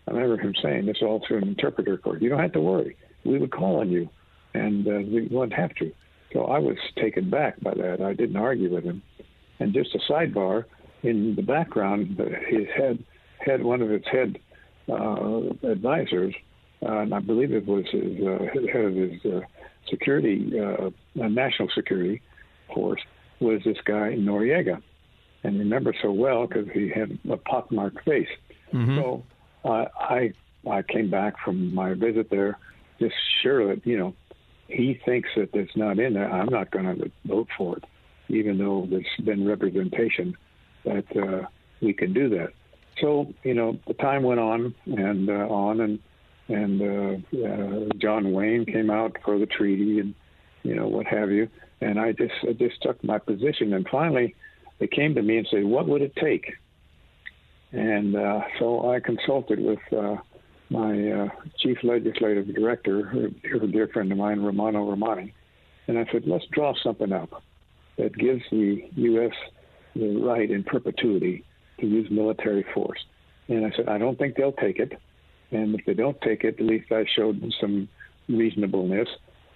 I 0.07 0.11
remember 0.11 0.37
him 0.37 0.55
saying 0.63 0.87
this 0.87 0.99
all 1.01 1.23
through 1.27 1.39
an 1.39 1.49
interpreter 1.49 1.97
court. 1.97 2.21
You 2.21 2.29
don't 2.29 2.41
have 2.41 2.53
to 2.53 2.61
worry. 2.61 2.97
We 3.25 3.39
would 3.39 3.53
call 3.53 3.81
on 3.81 3.91
you, 3.91 4.09
and 4.53 4.87
uh, 4.87 4.91
we 4.91 5.29
wouldn't 5.31 5.53
have 5.53 5.75
to. 5.77 5.93
So 6.33 6.45
I 6.45 6.59
was 6.59 6.77
taken 6.97 7.31
back 7.31 7.61
by 7.61 7.75
that. 7.75 8.01
I 8.01 8.15
didn't 8.15 8.37
argue 8.37 8.73
with 8.73 8.85
him. 8.85 9.03
And 9.59 9.73
just 9.73 9.95
a 9.95 9.99
sidebar, 10.11 10.65
in 11.03 11.35
the 11.35 11.43
background, 11.43 12.19
his 12.49 12.69
head 12.75 13.05
had 13.39 13.63
one 13.63 13.83
of 13.83 13.91
his 13.91 14.05
head 14.11 14.39
uh, 14.89 15.41
advisors, 15.63 16.35
uh, 16.83 16.99
and 16.99 17.15
I 17.15 17.21
believe 17.21 17.53
it 17.53 17.67
was 17.67 17.85
his 17.91 18.21
uh, 18.25 18.39
head 18.53 18.85
of 18.85 18.95
his 18.95 19.25
uh, 19.25 19.41
security, 19.89 20.59
uh, 20.59 20.91
national 21.15 21.69
security 21.75 22.23
force, 22.73 23.01
was 23.41 23.61
this 23.65 23.79
guy 23.85 24.17
Noriega 24.17 24.81
and 25.45 25.59
remember 25.59 25.95
so 26.01 26.11
well 26.13 26.47
because 26.47 26.69
he 26.73 26.89
had 26.89 27.19
a 27.31 27.37
pockmarked 27.37 28.05
face. 28.05 28.29
Mm-hmm. 28.73 28.99
So 28.99 29.25
uh, 29.65 29.87
I 29.99 30.33
I 30.71 30.83
came 30.83 31.11
back 31.11 31.35
from 31.45 31.75
my 31.75 31.95
visit 31.95 32.31
there, 32.31 32.59
just 33.01 33.15
sure 33.43 33.75
that 33.75 33.87
you 33.87 33.99
know 33.99 34.15
he 34.73 35.01
thinks 35.05 35.29
that 35.37 35.55
it's 35.55 35.77
not 35.77 35.99
in 35.99 36.15
there. 36.15 36.31
I'm 36.31 36.49
not 36.49 36.71
going 36.71 36.85
to 36.85 37.11
vote 37.25 37.49
for 37.57 37.77
it, 37.77 37.85
even 38.29 38.59
though 38.59 38.87
there's 38.89 39.07
been 39.23 39.47
representation 39.47 40.37
that 40.85 41.17
uh, 41.17 41.47
we 41.81 41.93
can 41.93 42.13
do 42.13 42.29
that. 42.31 42.53
So 43.01 43.33
you 43.43 43.55
know 43.55 43.79
the 43.87 43.95
time 43.95 44.23
went 44.23 44.41
on 44.41 44.75
and 44.87 45.29
uh, 45.29 45.49
on 45.49 45.81
and 45.81 45.99
and 46.49 46.83
uh, 46.83 47.47
uh, 47.47 47.89
John 47.99 48.33
Wayne 48.33 48.67
came 48.67 48.91
out 48.91 49.17
for 49.25 49.39
the 49.39 49.47
treaty 49.47 49.99
and 50.01 50.15
you 50.63 50.75
know 50.75 50.89
what 50.89 51.07
have 51.07 51.31
you. 51.31 51.49
And 51.81 51.99
I 51.99 52.13
just 52.13 52.35
I 52.43 52.53
just 52.53 52.77
stuck 52.77 53.03
my 53.03 53.19
position. 53.19 53.73
And 53.73 53.87
finally, 53.89 54.35
they 54.79 54.87
came 54.87 55.15
to 55.15 55.23
me 55.23 55.39
and 55.39 55.49
said, 55.51 55.65
"What 55.65 55.89
would 55.89 56.03
it 56.03 56.15
take?" 56.17 56.53
And 57.73 58.15
uh, 58.15 58.43
so 58.59 58.93
I 58.93 59.01
consulted 59.01 59.59
with 59.59 59.81
uh, 59.93 60.17
my 60.73 61.11
uh, 61.11 61.29
chief 61.59 61.79
legislative 61.83 62.53
director, 62.55 63.31
a 63.55 63.67
dear 63.67 63.89
friend 63.89 64.11
of 64.11 64.19
mine, 64.19 64.41
Romano 64.41 64.89
Romani, 64.89 65.35
and 65.87 65.99
I 65.99 66.07
said, 66.11 66.23
"Let's 66.27 66.47
draw 66.51 66.75
something 66.83 67.13
up 67.13 67.43
that 67.99 68.17
gives 68.17 68.43
the 68.51 68.89
U.S. 68.95 69.35
the 69.95 70.17
right 70.17 70.51
in 70.51 70.65
perpetuity 70.65 71.45
to 71.79 71.87
use 71.87 72.11
military 72.11 72.65
force." 72.75 72.99
And 73.49 73.67
I 73.67 73.77
said, 73.77 73.89
"I 73.89 73.99
don't 73.99 74.19
think 74.19 74.37
they'll 74.37 74.53
take 74.53 74.79
it, 74.79 74.99
and 75.51 75.75
if 75.75 75.85
they 75.85 75.95
don't 75.95 76.21
take 76.23 76.43
it, 76.45 76.59
at 76.59 76.65
least 76.65 76.91
I 76.91 77.05
showed 77.15 77.45
some 77.61 77.89
reasonableness." 78.29 79.09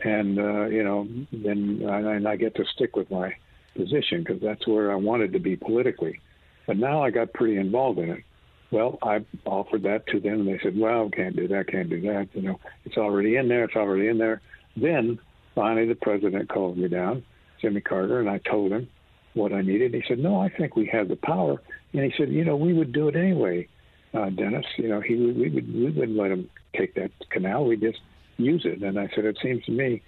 And 0.04 0.38
uh, 0.38 0.66
you 0.66 0.84
know, 0.84 1.08
then 1.32 1.86
I, 1.88 2.30
I 2.30 2.36
get 2.36 2.54
to 2.56 2.64
stick 2.74 2.94
with 2.94 3.10
my 3.10 3.34
position 3.74 4.22
because 4.22 4.42
that's 4.42 4.66
where 4.66 4.92
I 4.92 4.96
wanted 4.96 5.32
to 5.32 5.38
be 5.38 5.56
politically. 5.56 6.20
But 6.66 6.76
now 6.76 7.02
I 7.02 7.10
got 7.10 7.32
pretty 7.32 7.56
involved 7.56 7.98
in 8.00 8.10
it. 8.10 8.24
Well, 8.70 8.98
I 9.02 9.24
offered 9.44 9.84
that 9.84 10.06
to 10.08 10.20
them, 10.20 10.40
and 10.40 10.48
they 10.48 10.58
said, 10.62 10.76
"Well, 10.76 11.08
can't 11.08 11.36
do 11.36 11.46
that, 11.48 11.68
can't 11.68 11.88
do 11.88 12.00
that. 12.02 12.28
You 12.34 12.42
know, 12.42 12.60
it's 12.84 12.96
already 12.96 13.36
in 13.36 13.48
there. 13.48 13.64
It's 13.64 13.76
already 13.76 14.08
in 14.08 14.18
there." 14.18 14.40
Then 14.76 15.18
finally, 15.54 15.86
the 15.86 15.94
president 15.94 16.48
called 16.48 16.76
me 16.76 16.88
down, 16.88 17.24
Jimmy 17.60 17.80
Carter, 17.80 18.20
and 18.20 18.28
I 18.28 18.38
told 18.38 18.72
him 18.72 18.88
what 19.34 19.52
I 19.52 19.62
needed. 19.62 19.94
He 19.94 20.02
said, 20.08 20.18
"No, 20.18 20.40
I 20.40 20.48
think 20.48 20.74
we 20.74 20.86
have 20.86 21.08
the 21.08 21.16
power." 21.16 21.60
And 21.92 22.04
he 22.04 22.12
said, 22.16 22.30
"You 22.30 22.44
know, 22.44 22.56
we 22.56 22.72
would 22.72 22.92
do 22.92 23.08
it 23.08 23.16
anyway, 23.16 23.68
uh, 24.12 24.30
Dennis. 24.30 24.66
You 24.76 24.88
know, 24.88 25.00
he 25.00 25.14
we 25.14 25.48
would 25.48 25.74
we 25.74 25.90
wouldn't 25.90 26.18
let 26.18 26.32
him 26.32 26.50
take 26.76 26.94
that 26.94 27.12
canal. 27.30 27.66
We 27.66 27.76
just 27.76 28.00
use 28.36 28.64
it." 28.64 28.82
And 28.82 28.98
I 28.98 29.08
said, 29.14 29.24
"It 29.24 29.38
seems 29.42 29.64
to 29.66 29.72
me." 29.72 30.02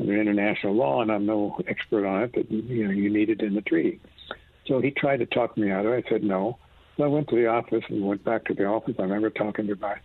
under 0.00 0.18
international 0.18 0.74
law, 0.74 1.02
and 1.02 1.12
I'm 1.12 1.26
no 1.26 1.58
expert 1.68 2.06
on 2.06 2.22
it, 2.22 2.32
but 2.32 2.50
you 2.50 2.84
know 2.84 2.90
you 2.90 3.10
need 3.10 3.28
it 3.28 3.42
in 3.42 3.54
the 3.54 3.60
treaty. 3.60 4.00
So 4.66 4.80
he 4.80 4.90
tried 4.90 5.18
to 5.18 5.26
talk 5.26 5.56
me 5.56 5.70
out 5.70 5.86
of 5.86 5.92
it. 5.92 6.06
I 6.06 6.08
said 6.08 6.24
no. 6.24 6.58
So 7.00 7.04
I 7.04 7.08
went 7.08 7.28
to 7.28 7.36
the 7.36 7.46
office 7.46 7.82
and 7.88 8.06
went 8.06 8.22
back 8.24 8.44
to 8.44 8.52
the 8.52 8.66
office. 8.66 8.94
I 8.98 9.04
remember 9.04 9.30
talking 9.30 9.66
to 9.68 9.76
my 9.76 9.96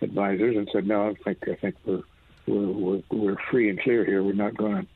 advisors 0.00 0.56
and 0.56 0.66
said, 0.72 0.86
no, 0.86 1.10
I 1.10 1.14
think 1.22 1.46
I 1.46 1.54
think 1.56 1.74
we're 1.84 2.00
we're 2.46 2.72
we're, 2.72 3.02
we're 3.10 3.36
free 3.50 3.68
and 3.68 3.78
clear 3.78 4.02
here. 4.02 4.22
We're 4.22 4.32
not 4.32 4.56
going 4.56 4.86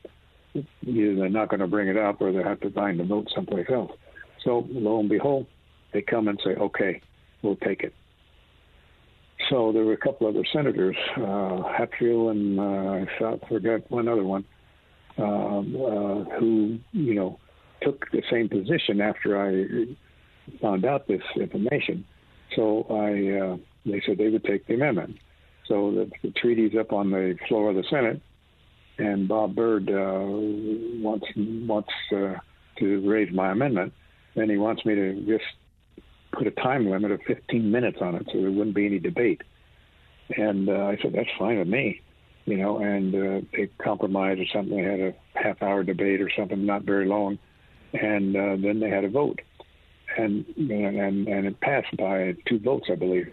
to 0.54 0.64
either 0.86 1.14
they're 1.14 1.28
not 1.28 1.50
going 1.50 1.60
to 1.60 1.66
bring 1.66 1.88
it 1.88 1.98
up 1.98 2.22
or 2.22 2.32
they 2.32 2.42
have 2.42 2.60
to 2.60 2.70
find 2.70 2.98
the 2.98 3.04
vote 3.04 3.30
someplace 3.34 3.66
else. 3.68 3.92
So 4.42 4.66
lo 4.70 5.00
and 5.00 5.10
behold, 5.10 5.46
they 5.92 6.00
come 6.00 6.26
and 6.28 6.40
say, 6.42 6.52
okay, 6.52 7.02
we'll 7.42 7.56
take 7.56 7.82
it. 7.82 7.92
So 9.50 9.72
there 9.72 9.84
were 9.84 9.92
a 9.92 9.98
couple 9.98 10.28
other 10.28 10.46
senators, 10.54 10.96
uh, 11.18 11.64
Hatfield 11.64 12.30
and 12.30 12.58
uh, 12.60 13.26
I 13.26 13.38
forget 13.46 13.90
one 13.90 14.08
other 14.08 14.24
one, 14.24 14.46
um, 15.18 15.76
uh, 15.76 16.38
who 16.38 16.78
you 16.92 17.14
know 17.14 17.38
took 17.82 18.10
the 18.10 18.22
same 18.30 18.48
position 18.48 19.02
after 19.02 19.38
I 19.38 19.94
found 20.60 20.84
out 20.84 21.08
this 21.08 21.22
information. 21.36 22.04
So 22.54 22.86
I 22.90 23.38
uh, 23.40 23.56
they 23.86 24.02
said 24.06 24.18
they 24.18 24.28
would 24.28 24.44
take 24.44 24.66
the 24.66 24.74
amendment. 24.74 25.18
So 25.66 25.90
the, 25.92 26.10
the 26.22 26.30
treaty's 26.32 26.76
up 26.78 26.92
on 26.92 27.10
the 27.10 27.36
floor 27.48 27.70
of 27.70 27.76
the 27.76 27.84
Senate, 27.88 28.20
and 28.98 29.28
Bob 29.28 29.54
Byrd 29.54 29.88
uh, 29.88 30.26
wants 31.02 31.26
wants 31.36 31.90
uh, 32.14 32.34
to 32.78 33.10
raise 33.10 33.32
my 33.32 33.52
amendment. 33.52 33.92
Then 34.34 34.48
he 34.48 34.56
wants 34.56 34.84
me 34.84 34.94
to 34.94 35.14
just 35.26 35.44
put 36.32 36.46
a 36.46 36.50
time 36.50 36.88
limit 36.90 37.10
of 37.10 37.20
15 37.26 37.70
minutes 37.70 37.98
on 38.00 38.14
it 38.14 38.26
so 38.32 38.40
there 38.40 38.50
wouldn't 38.50 38.74
be 38.74 38.86
any 38.86 38.98
debate. 38.98 39.42
And 40.36 40.68
uh, 40.68 40.84
I 40.86 40.96
said, 41.02 41.12
that's 41.14 41.28
fine 41.38 41.58
with 41.58 41.68
me, 41.68 42.00
you 42.46 42.56
know, 42.56 42.78
and 42.78 43.14
uh, 43.14 43.46
they 43.52 43.68
compromised 43.82 44.40
or 44.40 44.46
something. 44.52 44.76
They 44.76 44.82
had 44.82 45.00
a 45.00 45.14
half 45.34 45.62
hour 45.62 45.82
debate 45.82 46.22
or 46.22 46.30
something, 46.34 46.64
not 46.64 46.84
very 46.84 47.06
long. 47.06 47.38
And 47.92 48.34
uh, 48.34 48.56
then 48.56 48.80
they 48.80 48.88
had 48.88 49.04
a 49.04 49.10
vote. 49.10 49.40
And, 50.16 50.44
and, 50.56 51.28
and 51.28 51.46
it 51.46 51.60
passed 51.60 51.96
by 51.96 52.34
two 52.46 52.58
votes, 52.58 52.88
I 52.90 52.94
believe. 52.94 53.32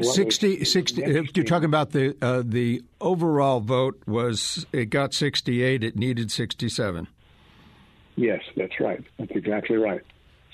60, 0.00 0.64
60 0.64 1.02
you're 1.34 1.44
talking 1.44 1.66
about 1.66 1.92
the 1.92 2.16
uh, 2.20 2.42
the 2.44 2.82
overall 3.00 3.60
vote 3.60 4.02
was 4.08 4.66
it 4.72 4.86
got 4.86 5.14
68 5.14 5.84
it 5.84 5.94
needed 5.94 6.32
67 6.32 7.06
yes 8.16 8.40
that's 8.56 8.80
right. 8.80 9.04
That's 9.18 9.30
exactly 9.32 9.76
right. 9.76 10.02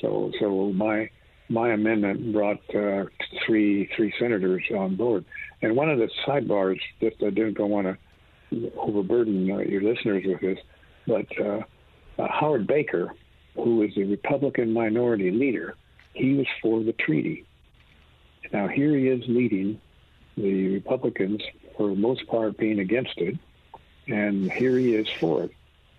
So 0.01 0.33
so 0.39 0.73
my 0.73 1.11
my 1.49 1.73
amendment 1.73 2.33
brought 2.33 2.61
uh, 2.75 3.05
three 3.47 3.89
three 3.97 4.13
senators 4.19 4.63
on 4.77 4.97
board, 4.97 5.25
And 5.63 5.77
one 5.77 5.91
of 5.91 5.99
the 5.99 6.09
sidebars, 6.27 6.81
just 7.01 7.17
I 7.23 7.31
didn't 7.31 7.59
want 7.59 7.87
to 7.87 8.73
overburden 8.77 9.51
uh, 9.51 9.59
your 9.59 9.83
listeners 9.83 10.25
with 10.27 10.41
this, 10.41 10.59
but 11.07 11.27
uh, 11.41 11.61
uh, 12.19 12.29
Howard 12.29 12.67
Baker, 12.67 13.13
who 13.63 13.77
was 13.77 13.95
the 13.95 14.05
Republican 14.05 14.73
minority 14.73 15.31
leader, 15.31 15.75
he 16.15 16.35
was 16.35 16.47
for 16.63 16.83
the 16.83 16.93
treaty. 16.93 17.45
Now 18.53 18.69
here 18.69 18.97
he 18.97 19.09
is 19.09 19.23
leading 19.29 19.81
the 20.37 20.75
Republicans, 20.75 21.43
for 21.77 21.89
the 21.89 21.97
most 21.97 22.27
part, 22.27 22.57
being 22.57 22.79
against 22.79 23.19
it, 23.19 23.37
and 24.07 24.51
here 24.53 24.79
he 24.79 24.95
is 24.95 25.09
for 25.21 25.45
it. 25.45 25.51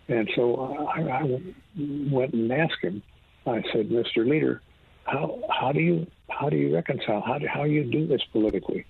And 0.07 0.29
so 0.35 0.87
I, 0.87 1.01
I 1.01 1.41
went 1.77 2.33
and 2.33 2.51
asked 2.51 2.81
him. 2.81 3.03
I 3.45 3.63
said, 3.71 3.89
"Mr. 3.89 4.27
Leader, 4.27 4.61
how 5.03 5.41
how 5.49 5.71
do 5.71 5.79
you 5.81 6.07
how 6.29 6.49
do 6.49 6.57
you 6.57 6.73
reconcile? 6.73 7.21
How 7.21 7.37
do 7.37 7.47
how 7.47 7.63
you 7.63 7.83
do 7.83 8.07
this 8.07 8.23
politically?" 8.31 8.85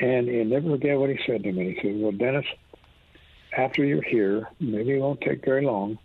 And 0.00 0.28
he 0.28 0.44
never 0.44 0.70
forget 0.70 0.98
what 0.98 1.10
he 1.10 1.18
said 1.26 1.42
to 1.44 1.52
me. 1.52 1.74
He 1.74 1.80
said, 1.80 2.00
"Well, 2.00 2.12
Dennis, 2.12 2.46
after 3.56 3.84
you're 3.84 4.02
here, 4.02 4.48
maybe 4.60 4.92
it 4.92 5.00
won't 5.00 5.20
take 5.22 5.44
very 5.44 5.64
long. 5.64 5.98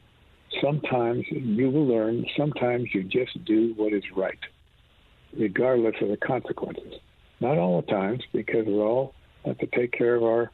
Sometimes 0.60 1.26
you 1.30 1.70
will 1.70 1.88
learn. 1.88 2.26
Sometimes 2.38 2.90
you 2.94 3.04
just 3.04 3.44
do 3.46 3.74
what 3.78 3.94
is 3.94 4.04
right, 4.16 4.40
regardless 5.38 5.96
of 6.02 6.10
the 6.10 6.18
consequences. 6.18 6.96
Not 7.40 7.58
all 7.58 7.82
the 7.82 7.88
times, 7.88 8.24
because 8.34 8.66
we 8.66 8.74
all 8.74 9.14
have 9.46 9.58
to 9.60 9.68
take 9.68 9.92
care 9.94 10.16
of 10.16 10.24
our, 10.24 10.52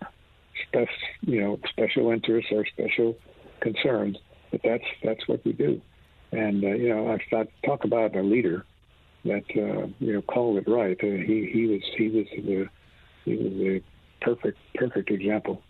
spec, 0.67 0.87
you 1.21 1.41
know, 1.41 1.59
special 1.69 2.11
interests, 2.11 2.51
our 2.53 2.65
special 2.65 3.17
concerns. 3.61 4.17
But 4.51 4.61
that's 4.63 4.83
that's 5.03 5.27
what 5.27 5.43
we 5.43 5.53
do. 5.53 5.81
And 6.31 6.63
uh, 6.63 6.67
you 6.67 6.89
know, 6.89 7.11
I 7.11 7.17
thought 7.29 7.47
talk 7.65 7.83
about 7.83 8.15
a 8.15 8.21
leader 8.21 8.65
that 9.25 9.43
uh, 9.55 9.87
you 9.99 10.13
know 10.13 10.21
called 10.21 10.57
it 10.57 10.69
right. 10.69 10.97
Uh, 11.01 11.23
he 11.25 11.49
he 11.51 11.65
was 11.67 11.81
he 11.97 12.09
was 12.09 12.25
the 12.35 12.69
he 13.25 13.35
was 13.35 13.53
the 13.53 13.81
perfect 14.21 14.57
perfect 14.75 15.09
example. 15.09 15.61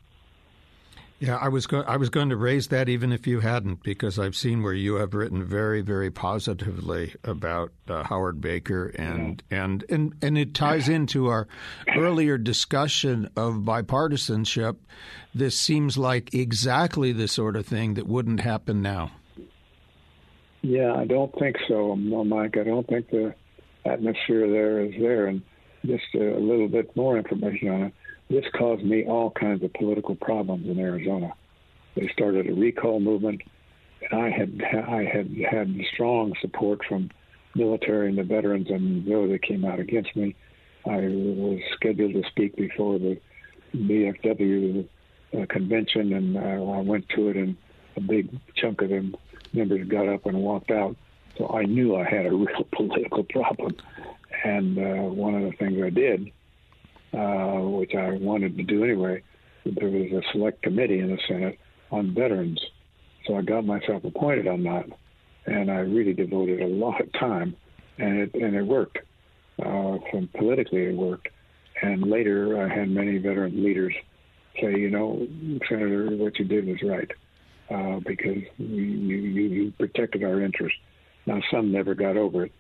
Yeah, 1.20 1.38
I 1.38 1.50
was 1.50 1.66
go- 1.66 1.84
I 1.88 1.98
was 1.98 2.10
going 2.10 2.30
to 2.30 2.38
raise 2.38 2.68
that 2.68 2.88
even 2.88 3.12
if 3.12 3.26
you 3.26 3.40
hadn't, 3.40 3.82
because 3.82 4.20
I've 4.20 4.36
seen 4.36 4.62
where 4.62 4.74
you 4.74 4.96
have 4.96 5.16
written 5.16 5.44
very 5.44 5.82
very 5.82 6.12
positively 6.12 7.16
about 7.24 7.72
uh, 7.88 8.04
Howard 8.04 8.40
Baker, 8.40 8.90
and, 8.90 9.42
and 9.50 9.84
and 9.90 10.14
and 10.22 10.38
it 10.38 10.54
ties 10.54 10.88
into 10.88 11.26
our 11.28 11.48
earlier 11.96 12.38
discussion 12.38 13.32
of 13.36 13.56
bipartisanship. 13.56 14.76
This 15.34 15.60
seems 15.60 15.98
like 15.98 16.36
exactly 16.36 17.12
the 17.14 17.28
sort 17.28 17.56
of 17.56 17.66
thing 17.66 17.96
that 17.96 18.06
wouldn't 18.06 18.42
happen 18.42 18.84
now. 18.84 19.12
Yeah, 20.62 20.94
I 20.94 21.06
don't 21.06 21.34
think 21.40 21.56
so, 21.68 21.96
Mike. 21.96 22.58
I 22.58 22.64
don't 22.64 22.88
think 22.88 23.10
the 23.10 23.34
atmosphere 23.86 24.48
there 24.48 24.82
is 24.82 24.94
there, 25.00 25.26
and 25.26 25.42
just 25.84 26.14
a 26.14 26.38
little 26.38 26.68
bit 26.68 26.96
more 26.96 27.18
information 27.18 27.70
on 27.70 27.82
it 27.86 27.94
this 28.30 28.46
caused 28.58 28.84
me 28.84 29.06
all 29.06 29.32
kinds 29.32 29.64
of 29.64 29.74
political 29.74 30.16
problems 30.16 30.68
in 30.68 30.80
Arizona. 30.80 31.34
They 31.96 32.10
started 32.14 32.50
a 32.50 32.54
recall 32.54 33.00
movement, 33.00 33.42
and 34.02 34.22
I 34.22 34.30
had 34.30 34.62
I 34.64 35.06
had 35.06 35.32
had 35.50 35.76
strong 35.94 36.34
support 36.42 36.82
from 36.88 37.10
military 37.56 38.10
and 38.10 38.18
the 38.18 38.24
veterans, 38.24 38.68
and 38.70 39.06
though 39.08 39.28
they 39.28 39.40
came 39.40 39.66
out 39.66 39.80
against 39.80 40.16
me, 40.16 40.36
I 40.86 40.98
was 40.98 41.60
scheduled 41.74 42.14
to 42.14 42.24
speak 42.30 42.56
before 42.56 43.00
the 43.00 43.20
VFW 43.76 44.88
uh, 45.34 45.46
convention, 45.48 46.14
and 46.14 46.38
uh, 46.38 46.72
I 46.72 46.82
went 46.82 47.08
to 47.16 47.30
it, 47.30 47.38
and 47.38 47.56
a 47.96 48.02
big 48.02 48.30
chunk 48.56 48.82
of 48.82 48.90
them 48.90 49.16
members 49.54 49.88
got 49.88 50.08
up 50.08 50.26
and 50.26 50.38
walked 50.38 50.70
out. 50.70 50.96
So 51.38 51.50
I 51.50 51.64
knew 51.64 51.96
I 51.96 52.04
had 52.04 52.26
a 52.26 52.32
real 52.36 52.68
political 52.76 53.24
problem, 53.24 53.76
and 54.44 54.78
uh, 54.78 55.10
one 55.10 55.34
of 55.36 55.44
the 55.44 55.58
things 55.58 55.82
I 55.82 55.90
did 55.90 56.32
uh, 57.14 57.62
which 57.62 57.94
I 57.96 58.12
wanted 58.12 58.58
to 58.58 58.64
do 58.64 58.84
anyway. 58.84 59.24
There 59.66 59.90
was 59.90 60.12
a 60.12 60.22
select 60.32 60.62
committee 60.62 61.00
in 61.00 61.10
the 61.10 61.20
Senate 61.28 61.60
on 61.92 62.14
veterans, 62.14 62.60
so 63.26 63.36
I 63.36 63.42
got 63.42 63.66
myself 63.66 64.04
appointed 64.04 64.48
on 64.48 64.64
that, 64.64 64.86
and 65.46 65.70
I 65.70 65.80
really 65.80 66.14
devoted 66.14 66.62
a 66.62 66.68
lot 66.68 67.02
of 67.02 67.12
time, 67.14 67.56
and 67.98 68.20
it 68.20 68.34
and 68.34 68.56
it 68.56 68.64
worked. 68.64 69.00
Uh, 69.60 69.98
from 70.12 70.30
politically, 70.38 70.84
it 70.84 70.96
worked, 70.96 71.30
and 71.82 72.04
later 72.04 72.64
I 72.64 72.74
had 72.74 72.90
many 72.90 73.18
veteran 73.18 73.64
leaders 73.64 73.94
say, 74.62 74.78
you 74.78 74.90
know, 74.90 75.28
Senator, 75.68 76.10
what 76.16 76.38
you 76.40 76.46
did 76.46 76.68
was 76.68 76.82
right 76.84 77.10
uh, 77.70 78.00
because 78.06 78.44
you, 78.58 78.68
you, 78.68 79.18
you 79.48 79.74
protected 79.78 80.24
our 80.24 80.42
interests. 80.42 80.80
Now 81.26 81.42
some 81.52 81.72
never 81.72 81.94
got 81.94 82.18
over 82.18 82.46
it, 82.46 82.52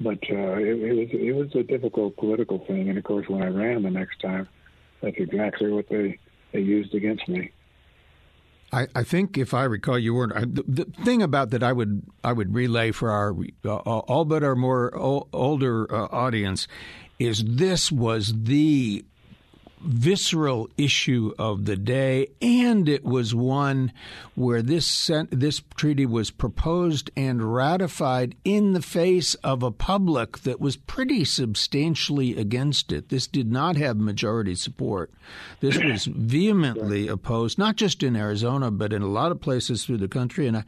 but 0.00 0.18
uh, 0.30 0.56
it, 0.56 0.80
it 0.80 0.92
was 0.92 1.08
it 1.12 1.32
was 1.32 1.54
a 1.54 1.62
difficult 1.62 2.16
political 2.16 2.58
thing, 2.66 2.88
and 2.88 2.96
of 2.96 3.04
course, 3.04 3.28
when 3.28 3.42
I 3.42 3.48
ran 3.48 3.82
the 3.82 3.90
next 3.90 4.20
time, 4.20 4.48
that's 5.02 5.16
exactly 5.18 5.70
what 5.70 5.88
they 5.88 6.18
they 6.52 6.60
used 6.60 6.94
against 6.94 7.28
me. 7.28 7.52
I, 8.72 8.86
I 8.94 9.02
think, 9.02 9.36
if 9.36 9.52
I 9.52 9.64
recall, 9.64 9.98
you 9.98 10.14
weren't. 10.14 10.54
The, 10.54 10.62
the, 10.62 10.84
thing 11.04 11.22
about 11.22 11.50
that, 11.50 11.62
I 11.62 11.72
would 11.72 12.02
I 12.22 12.32
would 12.32 12.54
relay 12.54 12.92
for 12.92 13.10
our 13.10 13.36
uh, 13.64 13.76
all 13.76 14.24
but 14.24 14.42
our 14.42 14.54
more 14.54 14.96
o- 14.96 15.28
older 15.32 15.92
uh, 15.92 16.06
audience 16.12 16.68
is 17.18 17.44
this 17.44 17.90
was 17.92 18.32
the 18.44 19.04
visceral 19.80 20.68
issue 20.76 21.32
of 21.38 21.64
the 21.64 21.76
day, 21.76 22.28
and 22.40 22.88
it 22.88 23.04
was 23.04 23.34
one 23.34 23.92
where 24.34 24.62
this 24.62 25.10
this 25.30 25.62
treaty 25.74 26.06
was 26.06 26.30
proposed 26.30 27.10
and 27.16 27.54
ratified 27.54 28.34
in 28.44 28.72
the 28.72 28.82
face 28.82 29.34
of 29.36 29.62
a 29.62 29.70
public 29.70 30.38
that 30.40 30.60
was 30.60 30.76
pretty 30.76 31.24
substantially 31.24 32.36
against 32.36 32.92
it. 32.92 33.08
This 33.08 33.26
did 33.26 33.50
not 33.50 33.76
have 33.76 33.96
majority 33.96 34.54
support. 34.54 35.10
This 35.60 35.78
was 35.78 36.04
vehemently 36.10 37.08
opposed, 37.08 37.58
not 37.58 37.76
just 37.76 38.02
in 38.02 38.16
Arizona, 38.16 38.70
but 38.70 38.92
in 38.92 39.02
a 39.02 39.06
lot 39.06 39.32
of 39.32 39.40
places 39.40 39.84
through 39.84 39.98
the 39.98 40.08
country. 40.08 40.46
And 40.46 40.58
I, 40.58 40.64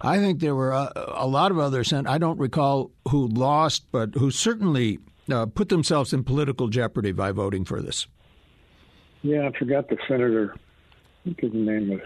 I 0.00 0.18
think 0.18 0.40
there 0.40 0.54
were 0.54 0.72
a, 0.72 0.92
a 1.14 1.26
lot 1.26 1.50
of 1.50 1.58
others, 1.58 1.92
and 1.92 2.08
I 2.08 2.18
don't 2.18 2.38
recall 2.38 2.90
who 3.08 3.26
lost, 3.28 3.84
but 3.92 4.14
who 4.14 4.30
certainly 4.30 4.98
uh, 5.30 5.46
put 5.46 5.68
themselves 5.68 6.12
in 6.12 6.24
political 6.24 6.68
jeopardy 6.68 7.12
by 7.12 7.32
voting 7.32 7.64
for 7.64 7.80
this. 7.80 8.06
Yeah, 9.26 9.48
I 9.48 9.58
forgot 9.58 9.88
the 9.88 9.98
senator. 10.06 10.54
I 10.54 11.24
think 11.24 11.40
his 11.40 11.52
name 11.52 11.88
was. 11.88 12.00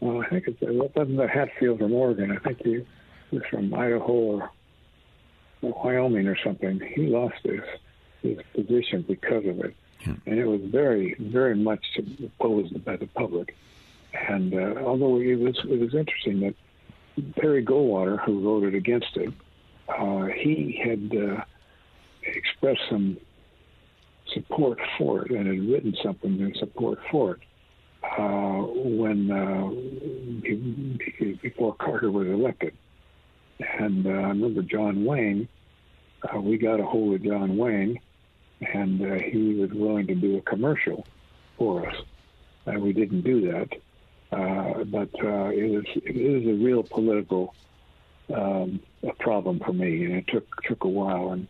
Well, 0.00 0.20
I 0.20 0.28
think 0.28 0.48
it's 0.48 0.60
what 0.60 0.94
wasn't 0.94 1.16
that 1.16 1.30
Hatfield 1.30 1.78
from 1.78 1.94
Oregon. 1.94 2.30
I 2.30 2.38
think 2.46 2.62
he 2.62 2.84
was 3.32 3.42
from 3.48 3.72
Idaho 3.72 4.12
or, 4.12 4.50
Wyoming 5.62 6.26
or 6.26 6.36
something. 6.44 6.78
He 6.94 7.06
lost 7.06 7.36
his 7.42 7.62
his 8.20 8.38
position 8.54 9.02
because 9.08 9.46
of 9.46 9.60
it, 9.60 9.74
yeah. 10.06 10.14
and 10.26 10.38
it 10.38 10.44
was 10.44 10.60
very 10.64 11.16
very 11.18 11.56
much 11.56 11.84
opposed 12.22 12.84
by 12.84 12.96
the 12.96 13.06
public. 13.06 13.56
And 14.12 14.52
uh, 14.52 14.80
although 14.84 15.18
it 15.20 15.38
was 15.38 15.58
it 15.64 15.80
was 15.80 15.94
interesting 15.94 16.40
that 16.40 16.54
Barry 17.40 17.64
Goldwater, 17.64 18.20
who 18.20 18.42
voted 18.42 18.74
against 18.74 19.16
it, 19.16 19.32
uh, 19.88 20.26
he 20.26 20.78
had 20.84 21.18
uh, 21.18 21.44
expressed 22.22 22.82
some 22.90 23.16
support 24.32 24.78
for 24.98 25.24
it 25.24 25.30
and 25.30 25.46
had 25.46 25.68
written 25.68 25.96
something 26.02 26.40
in 26.40 26.54
support 26.58 26.98
for 27.10 27.32
it 27.32 27.40
uh, 28.02 28.62
when 28.74 29.30
uh, 29.30 29.68
before 31.42 31.74
Carter 31.74 32.10
was 32.10 32.26
elected. 32.26 32.74
And 33.78 34.06
uh, 34.06 34.10
I 34.10 34.28
remember 34.28 34.62
John 34.62 35.04
Wayne. 35.04 35.48
Uh, 36.22 36.40
we 36.40 36.58
got 36.58 36.80
a 36.80 36.84
hold 36.84 37.14
of 37.14 37.22
John 37.22 37.56
Wayne, 37.56 37.98
and 38.60 39.02
uh, 39.02 39.22
he 39.22 39.54
was 39.54 39.70
willing 39.70 40.06
to 40.06 40.14
do 40.14 40.38
a 40.38 40.42
commercial 40.42 41.06
for 41.58 41.88
us. 41.88 41.96
And 42.66 42.82
we 42.82 42.92
didn't 42.92 43.22
do 43.22 43.52
that, 43.52 43.68
uh, 44.32 44.84
but 44.84 45.08
it 45.14 45.70
was 45.70 45.84
it 45.94 46.44
was 46.44 46.46
a 46.46 46.64
real 46.64 46.82
political 46.82 47.54
um, 48.34 48.80
problem 49.18 49.60
for 49.64 49.72
me, 49.72 50.04
and 50.04 50.14
it 50.16 50.26
took 50.28 50.62
took 50.62 50.84
a 50.84 50.88
while, 50.88 51.32
and 51.32 51.46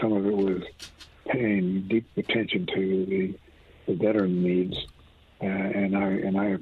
some 0.00 0.12
of 0.12 0.26
it 0.26 0.36
was 0.36 0.62
paying 1.26 1.82
deep 1.88 2.06
attention 2.16 2.66
to 2.66 3.06
the, 3.06 3.34
the 3.86 3.94
veteran 3.94 4.42
needs, 4.42 4.76
uh, 5.40 5.46
and 5.46 5.96
I 5.96 6.08
and 6.08 6.38
I 6.38 6.58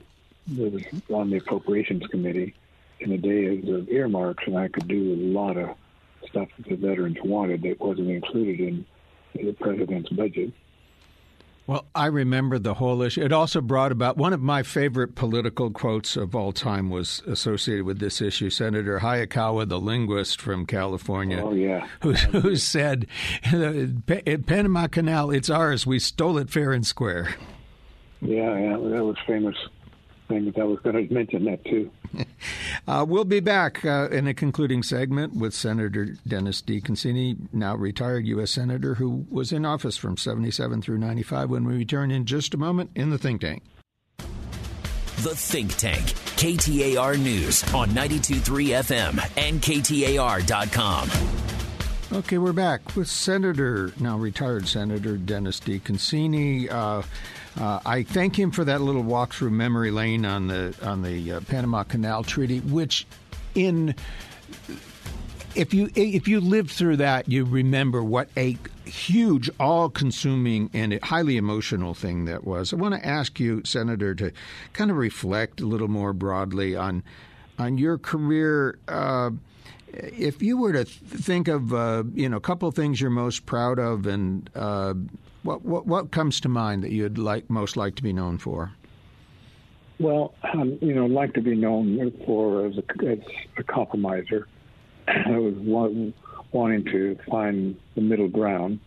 was 0.57 0.83
on 1.11 1.31
the 1.31 1.39
appropriations 1.39 2.07
committee 2.07 2.55
in 3.01 3.11
the 3.11 3.19
days 3.19 3.69
of 3.69 3.89
earmarks, 3.89 4.45
and 4.47 4.57
I 4.57 4.69
could 4.69 4.89
do 4.89 5.15
a 5.15 5.21
lot 5.33 5.57
of 5.57 5.71
stuff 6.29 6.49
that 6.57 6.69
the 6.69 6.77
veterans 6.77 7.19
wanted 7.25 7.63
that 7.63 7.81
wasn't 7.81 8.11
included 8.11 8.61
in 8.61 8.85
the 9.35 9.53
president's 9.53 10.11
budget. 10.11 10.53
Well, 11.71 11.87
I 11.95 12.07
remember 12.07 12.59
the 12.59 12.75
whole 12.75 13.01
issue. 13.01 13.23
It 13.23 13.33
also 13.33 13.61
brought 13.61 13.93
about 13.93 14.17
one 14.17 14.33
of 14.33 14.41
my 14.41 14.65
favorite 14.65 15.15
political 15.15 15.71
quotes 15.71 16.17
of 16.17 16.35
all 16.35 16.51
time 16.51 16.91
was 16.91 17.23
associated 17.29 17.85
with 17.85 18.01
this 18.01 18.21
issue. 18.21 18.51
Senator 18.51 18.99
Hayakawa, 18.99 19.69
the 19.69 19.79
linguist 19.79 20.41
from 20.41 20.67
California, 20.67 21.41
oh, 21.41 21.53
yeah. 21.53 21.87
who, 22.03 22.11
oh, 22.11 22.15
who 22.15 22.57
said, 22.57 23.07
Panama 23.45 24.89
Canal, 24.89 25.31
it's 25.31 25.49
ours. 25.49 25.87
We 25.87 26.01
stole 26.01 26.39
it 26.39 26.51
fair 26.51 26.73
and 26.73 26.85
square. 26.85 27.37
Yeah, 28.21 28.59
yeah, 28.59 28.73
that 28.73 29.05
was 29.05 29.17
famous. 29.25 29.55
Famous. 30.27 30.57
I 30.61 30.65
was 30.65 30.81
going 30.81 31.07
to 31.07 31.15
mention 31.15 31.45
that 31.45 31.65
too. 31.65 31.89
uh, 32.89 33.05
we'll 33.09 33.25
be 33.25 33.41
back 33.41 33.85
uh, 33.85 34.09
in 34.11 34.27
a 34.27 34.35
concluding 34.35 34.83
segment 34.83 35.35
with 35.35 35.55
Senator 35.55 36.17
Dennis 36.27 36.63
DeConcini, 36.63 37.37
now 37.53 37.77
retired 37.77 38.27
U.S. 38.27 38.51
Senator 38.51 38.95
who 38.95 39.27
was 39.31 39.53
in 39.53 39.65
office 39.65 39.97
from 39.97 40.17
77 40.17 40.83
through 40.83 40.99
95, 40.99 41.51
when 41.51 41.65
we 41.65 41.77
return 41.77 42.11
in 42.11 42.25
just 42.25 42.55
a 42.55 42.59
moment 42.59 42.91
in 42.95 43.11
the 43.11 43.19
Think 43.19 43.41
Tank. 43.43 43.63
The 44.19 45.35
Think 45.35 45.77
Tank, 45.77 46.01
KTAR 46.01 47.19
News 47.19 47.63
on 47.75 47.91
92.3 47.91 48.69
FM 48.81 49.19
and 49.37 49.61
KTAR.com. 49.61 51.11
Okay, 52.13 52.39
we're 52.39 52.53
back 52.53 52.97
with 52.97 53.07
Senator, 53.07 53.93
now 54.01 54.17
retired 54.17 54.67
Senator 54.67 55.17
Dennis 55.17 55.61
DeConcini. 55.61 56.69
Uh, 56.71 57.03
uh, 57.59 57.81
I 57.85 58.03
thank 58.03 58.39
him 58.39 58.51
for 58.51 58.65
that 58.65 58.81
little 58.81 59.03
walk 59.03 59.35
through 59.35 59.51
memory 59.51 59.91
lane 59.91 60.25
on 60.25 60.47
the 60.47 60.75
on 60.83 61.03
the 61.03 61.33
uh, 61.33 61.41
Panama 61.41 61.83
Canal 61.83 62.23
Treaty, 62.23 62.61
which 62.61 63.07
in 63.55 63.95
if 65.55 65.75
you 65.75 65.91
if 65.95 66.29
you 66.29 66.41
lived 66.41 66.71
through 66.71 66.99
that, 66.99 67.29
you 67.29 67.45
remember 67.45 68.03
what 68.03 68.29
a 68.37 68.57
huge, 68.85 69.49
all-consuming, 69.61 70.71
and 70.73 70.99
highly 71.03 71.37
emotional 71.37 71.95
thing 71.95 72.25
that 72.25 72.45
was. 72.45 72.73
I 72.73 72.77
want 72.77 72.95
to 72.95 73.07
ask 73.07 73.39
you, 73.39 73.63
Senator, 73.65 74.15
to 74.17 74.33
kind 74.73 74.91
of 74.91 74.97
reflect 74.97 75.61
a 75.61 75.67
little 75.67 75.89
more 75.89 76.13
broadly 76.13 76.77
on 76.77 77.03
on 77.59 77.79
your 77.79 77.99
career. 77.99 78.79
Uh, 78.89 79.31
if 79.93 80.43
you 80.43 80.57
were 80.57 80.73
to 80.73 80.85
think 80.85 81.49
of 81.49 81.73
uh, 81.73 82.05
you 82.15 82.29
know 82.29 82.37
a 82.37 82.41
couple 82.41 82.69
of 82.69 82.75
things 82.75 83.01
you're 83.01 83.11
most 83.11 83.47
proud 83.47 83.79
of, 83.79 84.07
and 84.07 84.49
uh, 84.55 84.95
what, 85.43 85.65
what 85.65 85.87
what 85.87 86.11
comes 86.11 86.41
to 86.41 86.49
mind 86.49 86.83
that 86.83 86.93
you'd 86.93 87.19
like 87.19 87.49
most 87.51 87.77
like 87.77 87.95
to 87.97 88.03
be 88.03 88.13
known 88.13 88.39
for? 88.39 88.73
Well, 89.99 90.33
um, 90.55 90.79
you 90.81 90.95
know, 90.95 91.05
I'd 91.05 91.11
like 91.11 91.35
to 91.35 91.43
be 91.43 91.55
known 91.55 92.13
for 92.25 92.67
as 92.67 92.79
a, 92.79 93.07
as 93.07 93.19
a 93.59 93.63
compromiser. 93.63 94.49
I 95.07 95.37
was 95.37 95.55
one, 95.57 96.15
wanting 96.53 96.85
to 96.87 97.19
find 97.29 97.79
the 97.95 98.01
middle 98.01 98.29
ground 98.29 98.81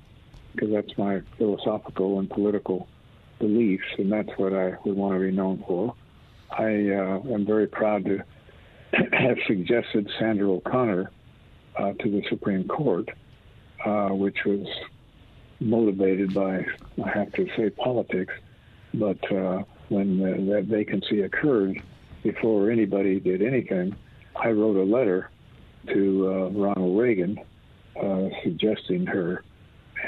because 0.53 0.71
that's 0.71 0.97
my 0.97 1.21
philosophical 1.37 2.19
and 2.19 2.29
political 2.29 2.87
beliefs, 3.39 3.85
and 3.97 4.11
that's 4.11 4.29
what 4.37 4.53
I 4.53 4.75
would 4.85 4.95
want 4.95 5.15
to 5.15 5.19
be 5.19 5.31
known 5.31 5.63
for. 5.67 5.93
I 6.51 6.65
uh, 6.65 7.33
am 7.33 7.45
very 7.45 7.67
proud 7.67 8.05
to 8.05 8.23
have 8.93 9.37
suggested 9.47 10.09
Sandra 10.19 10.51
O'Connor 10.51 11.11
uh, 11.77 11.93
to 11.93 12.11
the 12.11 12.23
Supreme 12.29 12.67
Court, 12.67 13.09
uh, 13.85 14.09
which 14.09 14.37
was 14.45 14.67
motivated 15.59 16.33
by, 16.33 16.65
I 17.03 17.09
have 17.09 17.31
to 17.33 17.47
say, 17.55 17.69
politics. 17.69 18.33
But 18.93 19.31
uh, 19.31 19.63
when 19.89 20.19
the, 20.19 20.53
that 20.53 20.65
vacancy 20.65 21.21
occurred, 21.21 21.81
before 22.23 22.71
anybody 22.71 23.19
did 23.19 23.41
anything, 23.41 23.95
I 24.35 24.49
wrote 24.49 24.77
a 24.77 24.83
letter 24.83 25.29
to 25.87 26.27
uh, 26.27 26.49
Ronald 26.49 26.99
Reagan 26.99 27.39
uh, 28.01 28.29
suggesting 28.43 29.05
her, 29.07 29.43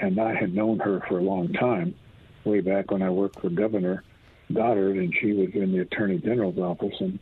and 0.02 0.20
I 0.20 0.34
had 0.34 0.54
known 0.54 0.80
her 0.80 1.02
for 1.08 1.20
a 1.20 1.22
long 1.22 1.52
time, 1.54 1.96
way 2.44 2.62
back 2.62 2.92
when 2.92 3.02
I 3.02 3.10
worked 3.10 3.42
for 3.42 3.50
Governor 3.50 4.04
Goddard, 4.54 4.98
and 4.98 5.14
she 5.20 5.34
was 5.34 5.50
in 5.54 5.72
the 5.72 5.80
Attorney 5.80 6.20
General's 6.20 6.58
office, 6.58 6.96
and 7.00 7.20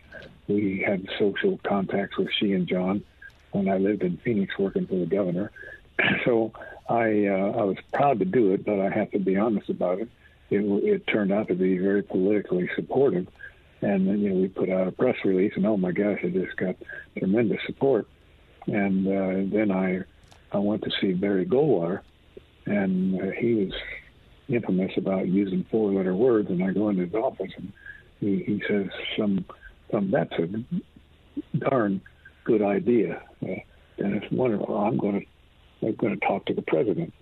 we 0.47 0.83
had 0.85 1.07
social 1.17 1.59
contacts 1.63 2.17
with 2.17 2.29
she 2.37 2.53
and 2.53 2.67
John 2.67 3.03
when 3.51 3.69
I 3.69 3.77
lived 3.77 4.03
in 4.03 4.17
Phoenix 4.17 4.57
working 4.57 4.87
for 4.87 4.95
the 4.95 5.05
governor. 5.05 5.51
So 6.25 6.51
I 6.89 7.27
uh, 7.27 7.51
I 7.59 7.63
was 7.63 7.77
proud 7.93 8.19
to 8.19 8.25
do 8.25 8.53
it, 8.53 8.65
but 8.65 8.79
I 8.79 8.89
have 8.89 9.11
to 9.11 9.19
be 9.19 9.37
honest 9.37 9.69
about 9.69 9.99
it. 9.99 10.09
It, 10.49 10.61
it 10.83 11.07
turned 11.07 11.31
out 11.31 11.47
to 11.47 11.55
be 11.55 11.77
very 11.77 12.01
politically 12.01 12.69
supportive, 12.75 13.27
and 13.81 14.07
then, 14.07 14.19
you 14.19 14.29
know 14.29 14.35
we 14.35 14.47
put 14.47 14.69
out 14.69 14.87
a 14.87 14.91
press 14.91 15.15
release, 15.23 15.53
and 15.55 15.65
oh 15.65 15.77
my 15.77 15.91
gosh, 15.91 16.19
it 16.23 16.33
just 16.33 16.57
got 16.57 16.75
tremendous 17.17 17.59
support. 17.65 18.07
And 18.67 19.07
uh, 19.07 19.55
then 19.55 19.71
I 19.71 20.01
I 20.51 20.57
went 20.57 20.83
to 20.83 20.91
see 20.99 21.13
Barry 21.13 21.45
Goldwater, 21.45 22.01
and 22.65 23.21
uh, 23.21 23.31
he 23.31 23.53
was 23.53 23.73
infamous 24.49 24.91
about 24.97 25.27
using 25.27 25.63
four-letter 25.71 26.13
words. 26.13 26.49
And 26.49 26.63
I 26.63 26.71
go 26.71 26.89
into 26.89 27.05
his 27.05 27.15
office, 27.15 27.51
and 27.55 27.71
he, 28.19 28.43
he 28.43 28.63
says 28.67 28.87
some 29.17 29.45
some 29.93 30.11
that's 30.11 30.33
a 30.33 30.47
darn 31.57 32.01
good 32.43 32.61
idea. 32.61 33.21
Uh, 33.41 33.55
and 33.99 34.15
it's 34.15 34.31
wonderful. 34.31 34.75
I'm 34.75 34.97
going 34.97 35.21
to 35.21 35.87
I'm 35.87 35.95
going 35.95 36.19
to 36.19 36.25
talk 36.25 36.45
to 36.45 36.53
the 36.53 36.61
president. 36.63 37.13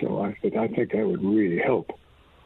So 0.00 0.20
I 0.20 0.36
said, 0.42 0.56
I 0.56 0.68
think 0.68 0.92
that 0.92 1.06
would 1.06 1.24
really 1.24 1.58
help, 1.58 1.90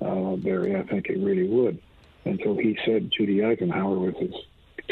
uh, 0.01 0.37
Barry. 0.37 0.77
I 0.77 0.83
think 0.83 1.07
it 1.09 1.19
really 1.19 1.47
would. 1.47 1.79
And 2.25 2.41
so 2.43 2.55
he 2.55 2.79
said 2.85 3.11
Judy 3.11 3.45
Eisenhower 3.45 3.99
was 3.99 4.15
his 4.19 4.33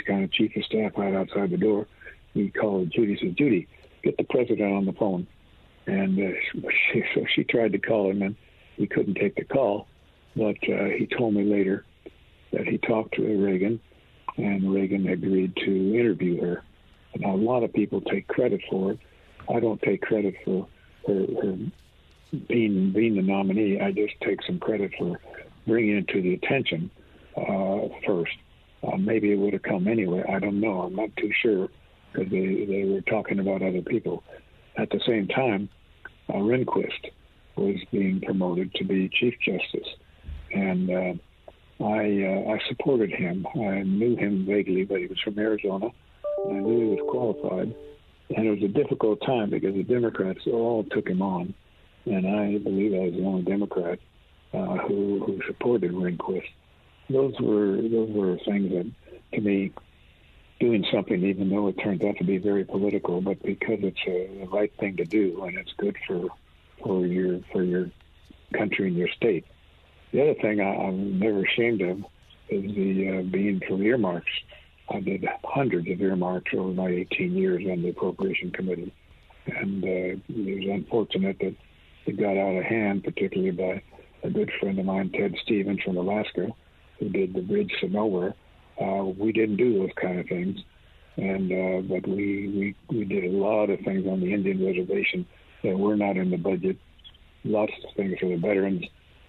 kind 0.07 0.25
of 0.25 0.33
chief 0.33 0.57
of 0.57 0.64
staff 0.64 0.92
right 0.97 1.14
outside 1.14 1.51
the 1.51 1.57
door. 1.57 1.87
He 2.35 2.51
called 2.51 2.90
Judy, 2.90 3.18
said, 3.21 3.37
Judy, 3.37 3.68
get 4.03 4.16
the 4.16 4.25
president 4.25 4.73
on 4.73 4.85
the 4.85 4.92
phone. 4.92 5.27
And 5.87 6.18
uh, 6.18 6.38
she, 6.92 7.05
so 7.14 7.25
she 7.35 7.45
tried 7.45 7.73
to 7.73 7.79
call 7.79 8.11
him, 8.11 8.23
and 8.23 8.37
he 8.77 8.87
couldn't 8.87 9.14
take 9.14 9.37
the 9.37 9.45
call. 9.45 9.88
But 10.35 10.57
uh, 10.68 10.85
he 10.97 11.07
told 11.07 11.35
me 11.35 11.45
later 11.45 11.85
that 12.53 12.66
he 12.66 12.79
talked 12.79 13.14
to 13.14 13.23
Reagan, 13.23 13.81
and 14.37 14.73
Reagan 14.73 15.09
agreed 15.09 15.55
to 15.57 15.95
interview 15.95 16.40
her. 16.40 16.62
Now, 17.16 17.35
a 17.35 17.37
lot 17.37 17.62
of 17.62 17.73
people 17.73 18.01
take 18.01 18.27
credit 18.29 18.61
for 18.71 18.92
it. 18.92 18.99
I 19.53 19.61
don't 19.61 19.81
take 19.83 20.03
credit 20.03 20.35
for 20.45 20.66
her, 21.07 21.27
her 21.42 21.57
being 22.49 22.92
being 22.92 23.16
the 23.16 23.23
nominee. 23.23 23.81
I 23.81 23.92
just 23.92 24.14
take 24.23 24.42
some 24.42 24.59
credit 24.59 24.92
for 24.99 25.18
bringing 25.66 25.97
it 25.97 26.09
to 26.09 26.23
the 26.23 26.35
attention 26.35 26.90
uh, 27.37 27.88
first. 28.07 28.33
Uh, 28.83 28.97
maybe 28.97 29.33
it 29.33 29.37
would 29.37 29.53
have 29.53 29.62
come 29.62 29.87
anyway. 29.87 30.25
I 30.29 30.38
don't 30.38 30.61
know. 30.61 30.81
I'm 30.83 30.95
not 30.95 31.14
too 31.16 31.31
sure 31.42 31.68
because 32.12 32.31
they, 32.31 32.64
they 32.64 32.85
were 32.85 33.01
talking 33.03 33.38
about 33.38 33.62
other 33.62 33.83
people. 33.83 34.23
At 34.77 34.90
the 34.90 35.01
same 35.07 35.29
time, 35.29 35.68
uh, 36.29 36.35
Rehnquist 36.35 37.11
was 37.57 37.77
being 37.90 38.21
promoted 38.21 38.75
to 38.75 38.85
be 38.85 39.09
Chief 39.09 39.35
Justice, 39.45 39.88
and 40.53 40.90
uh, 40.90 41.14
I 41.83 42.25
uh, 42.25 42.53
I 42.53 42.59
supported 42.68 43.11
him. 43.11 43.47
I 43.55 43.83
knew 43.83 44.16
him 44.16 44.47
vaguely, 44.47 44.85
but 44.85 45.01
he 45.01 45.07
was 45.07 45.21
from 45.21 45.38
Arizona. 45.38 45.88
I 46.49 46.53
knew 46.53 46.81
he 46.81 47.01
was 47.01 47.11
qualified, 47.11 47.75
and 48.37 48.47
it 48.47 48.51
was 48.51 48.62
a 48.62 48.68
difficult 48.68 49.21
time 49.23 49.51
because 49.51 49.75
the 49.75 49.83
Democrats 49.83 50.40
all 50.47 50.85
took 50.85 51.09
him 51.09 51.23
on, 51.23 51.55
and 52.07 52.27
I 52.27 52.59
believe 52.59 52.95
I 52.95 53.07
was 53.07 53.14
the 53.14 53.25
only 53.25 53.42
Democrat 53.42 53.99
uh, 54.55 54.77
who 54.79 55.25
who 55.25 55.40
supported 55.47 55.92
Rehnquist. 55.92 56.49
Those 57.11 57.35
were 57.40 57.77
those 57.77 58.11
were 58.11 58.38
things 58.38 58.71
that, 58.73 58.90
to 59.35 59.40
me, 59.40 59.73
doing 60.61 60.85
something 60.92 61.25
even 61.25 61.51
though 61.51 61.68
it 61.68 61.79
turns 61.83 62.03
out 62.03 62.16
to 62.18 62.25
be 62.25 62.38
very 62.38 62.64
political, 62.64 63.21
but 63.21 63.42
because 63.42 63.81
it's 63.83 63.99
a, 64.07 64.40
the 64.40 64.47
right 64.47 64.73
thing 64.79 64.97
to 64.97 65.05
do 65.05 65.42
and 65.45 65.59
it's 65.59 65.73
good 65.79 65.97
for 66.07 66.29
for 66.83 67.07
your 67.07 67.40
for 67.51 67.62
your 67.62 67.90
country 68.53 68.87
and 68.87 68.97
your 68.97 69.09
state. 69.09 69.45
The 70.12 70.22
other 70.22 70.35
thing 70.35 70.61
I, 70.61 70.75
I'm 70.75 71.18
never 71.18 71.44
ashamed 71.44 71.81
of 71.81 71.98
is 72.48 72.75
the 72.75 73.18
uh, 73.18 73.22
being 73.22 73.61
for 73.66 73.83
earmarks. 73.83 74.31
I 74.90 75.01
did 75.01 75.25
hundreds 75.42 75.90
of 75.90 76.01
earmarks 76.01 76.53
over 76.55 76.70
my 76.70 76.88
18 76.88 77.33
years 77.33 77.62
on 77.70 77.83
the 77.83 77.88
appropriation 77.88 78.51
committee, 78.51 78.92
and 79.46 79.83
uh, 79.83 79.87
it 79.87 80.22
was 80.29 80.68
unfortunate 80.70 81.38
that 81.40 81.55
it 82.05 82.20
got 82.20 82.37
out 82.37 82.57
of 82.57 82.64
hand, 82.64 83.05
particularly 83.05 83.53
by 83.53 83.83
a 84.22 84.31
good 84.31 84.51
friend 84.61 84.79
of 84.79 84.85
mine, 84.85 85.11
Ted 85.11 85.35
Stevens 85.42 85.81
from 85.83 85.96
Alaska, 85.96 86.48
who 86.98 87.09
did 87.09 87.33
the 87.33 87.40
Bridge 87.40 87.72
to 87.81 87.88
Nowhere. 87.88 88.35
Uh, 88.81 89.05
we 89.05 89.33
didn't 89.33 89.57
do 89.57 89.79
those 89.79 89.90
kind 90.01 90.20
of 90.20 90.27
things, 90.27 90.59
and 91.16 91.53
uh, 91.53 91.81
but 91.88 92.07
we, 92.07 92.75
we 92.88 92.96
we 92.96 93.05
did 93.05 93.25
a 93.25 93.37
lot 93.37 93.70
of 93.70 93.81
things 93.81 94.07
on 94.07 94.20
the 94.20 94.33
Indian 94.33 94.64
reservation 94.64 95.27
that 95.62 95.79
were 95.79 95.96
not 95.96 96.16
in 96.16 96.31
the 96.31 96.37
budget. 96.37 96.77
Lots 97.44 97.72
of 97.85 97.94
things 97.96 98.18
for 98.20 98.29
the 98.29 98.37
veterans, 98.37 98.85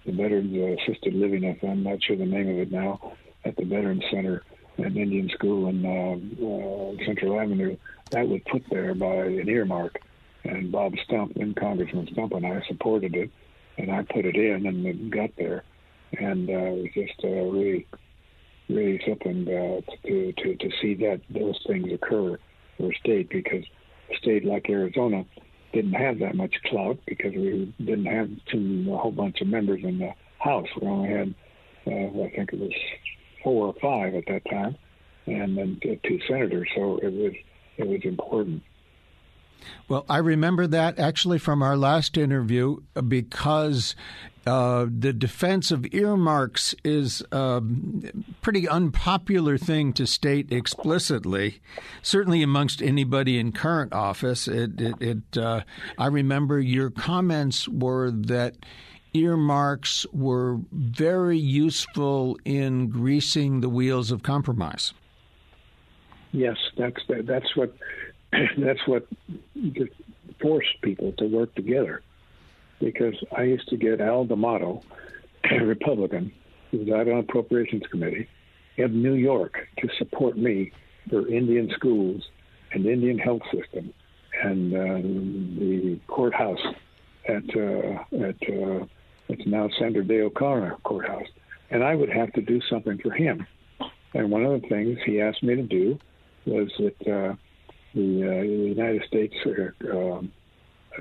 the 0.06 0.12
Veterans 0.12 0.54
uh, 0.56 0.82
Assisted 0.82 1.14
Living. 1.14 1.58
I'm 1.62 1.82
not 1.82 2.02
sure 2.02 2.16
the 2.16 2.26
name 2.26 2.48
of 2.48 2.58
it 2.58 2.72
now, 2.72 3.12
at 3.44 3.56
the 3.56 3.64
Veterans 3.64 4.04
Center 4.10 4.42
an 4.78 4.96
Indian 4.96 5.28
school 5.30 5.68
in 5.68 5.84
uh, 5.84 6.44
uh, 6.44 7.06
Central 7.06 7.38
Avenue, 7.38 7.76
that 8.10 8.28
was 8.28 8.40
put 8.50 8.62
there 8.70 8.94
by 8.94 9.14
an 9.14 9.48
earmark. 9.48 10.00
And 10.44 10.70
Bob 10.70 10.94
Stump, 11.04 11.34
then 11.34 11.54
Congressman 11.54 12.08
Stump, 12.12 12.32
and 12.32 12.46
I 12.46 12.62
supported 12.68 13.14
it, 13.14 13.30
and 13.78 13.90
I 13.90 14.02
put 14.02 14.26
it 14.26 14.36
in, 14.36 14.66
and 14.66 14.84
it 14.86 15.10
got 15.10 15.30
there. 15.36 15.64
And 16.18 16.50
uh, 16.50 16.52
it 16.52 16.82
was 16.82 16.90
just 16.94 17.24
uh, 17.24 17.28
really, 17.28 17.86
really 18.68 19.00
something 19.06 19.48
uh, 19.48 19.80
to, 20.06 20.32
to 20.32 20.56
to 20.56 20.70
see 20.80 20.94
that 20.94 21.22
those 21.30 21.58
things 21.66 21.90
occur 21.92 22.38
for 22.76 22.92
a 22.92 22.94
state 22.96 23.30
because 23.30 23.64
a 24.12 24.16
state 24.16 24.44
like 24.44 24.68
Arizona 24.68 25.24
didn't 25.74 25.92
have 25.92 26.20
that 26.20 26.34
much 26.34 26.54
clout 26.66 26.98
because 27.06 27.34
we 27.34 27.74
didn't 27.78 28.06
have 28.06 28.30
a 28.30 28.96
whole 28.96 29.12
bunch 29.12 29.40
of 29.40 29.48
members 29.48 29.82
in 29.82 29.98
the 29.98 30.10
House. 30.38 30.68
We 30.80 30.86
only 30.86 31.08
had, 31.08 31.34
uh, 31.86 32.22
I 32.22 32.32
think 32.34 32.52
it 32.52 32.60
was 32.60 32.72
four 33.42 33.66
or 33.66 33.74
five 33.80 34.14
at 34.14 34.24
that 34.26 34.42
time, 34.50 34.76
and 35.26 35.56
then 35.56 35.80
two 35.82 36.20
senators. 36.28 36.68
So 36.74 36.98
it 36.98 37.12
was 37.12 37.32
it 37.76 37.86
was 37.86 38.00
important. 38.04 38.62
Well, 39.88 40.04
I 40.08 40.18
remember 40.18 40.66
that 40.66 40.98
actually 40.98 41.38
from 41.38 41.62
our 41.62 41.76
last 41.76 42.16
interview 42.16 42.78
because 43.08 43.96
uh, 44.46 44.86
the 44.90 45.12
defense 45.12 45.70
of 45.70 45.86
earmarks 45.92 46.74
is 46.84 47.22
a 47.32 47.62
pretty 48.42 48.68
unpopular 48.68 49.56
thing 49.56 49.92
to 49.94 50.06
state 50.06 50.52
explicitly, 50.52 51.60
certainly 52.02 52.42
amongst 52.42 52.82
anybody 52.82 53.38
in 53.38 53.52
current 53.52 53.92
office. 53.92 54.46
It, 54.46 54.80
it, 54.80 54.94
it 55.00 55.38
uh, 55.38 55.62
I 55.98 56.08
remember 56.08 56.60
your 56.60 56.90
comments 56.90 57.66
were 57.68 58.10
that 58.10 58.56
earmarks 59.14 60.04
were 60.12 60.58
very 60.72 61.38
useful 61.38 62.38
in 62.44 62.88
greasing 62.88 63.60
the 63.60 63.68
wheels 63.68 64.10
of 64.10 64.22
compromise. 64.22 64.92
Yes, 66.32 66.56
that's 66.76 67.00
that's 67.24 67.56
what 67.56 67.74
that's 68.58 68.86
what 68.86 69.06
forced 70.40 70.82
people 70.82 71.12
to 71.12 71.26
work 71.26 71.54
together 71.54 72.02
because 72.84 73.14
I 73.36 73.44
used 73.44 73.68
to 73.68 73.76
get 73.76 74.00
Al 74.00 74.26
D'Amato, 74.26 74.82
a 75.50 75.64
Republican, 75.64 76.30
who 76.70 76.78
was 76.78 76.88
out 76.90 77.08
on 77.08 77.20
Appropriations 77.20 77.82
Committee, 77.90 78.28
in 78.76 79.02
New 79.02 79.14
York 79.14 79.56
to 79.78 79.88
support 79.98 80.36
me 80.36 80.70
for 81.08 81.26
Indian 81.28 81.70
schools 81.74 82.22
and 82.72 82.84
Indian 82.84 83.18
health 83.18 83.42
system 83.52 83.92
and 84.42 84.74
uh, 84.74 84.78
the 85.58 86.00
courthouse 86.08 86.60
at 87.28 87.44
uh, 87.56 88.26
at 88.26 88.36
uh, 88.48 88.84
it's 89.28 89.46
now 89.46 89.68
Sandra 89.78 90.04
Day 90.04 90.20
O'Connor 90.20 90.76
courthouse, 90.82 91.28
and 91.70 91.82
I 91.82 91.94
would 91.94 92.10
have 92.10 92.32
to 92.34 92.42
do 92.42 92.60
something 92.68 92.98
for 92.98 93.12
him. 93.12 93.46
And 94.12 94.30
one 94.30 94.44
of 94.44 94.60
the 94.60 94.68
things 94.68 94.98
he 95.06 95.20
asked 95.20 95.42
me 95.42 95.56
to 95.56 95.62
do 95.62 95.98
was 96.46 96.68
that 96.78 97.00
uh, 97.02 97.34
the 97.94 98.38
uh, 98.38 98.42
United 98.42 99.04
States 99.06 99.34
uh, 99.46 99.96
um, 99.96 100.32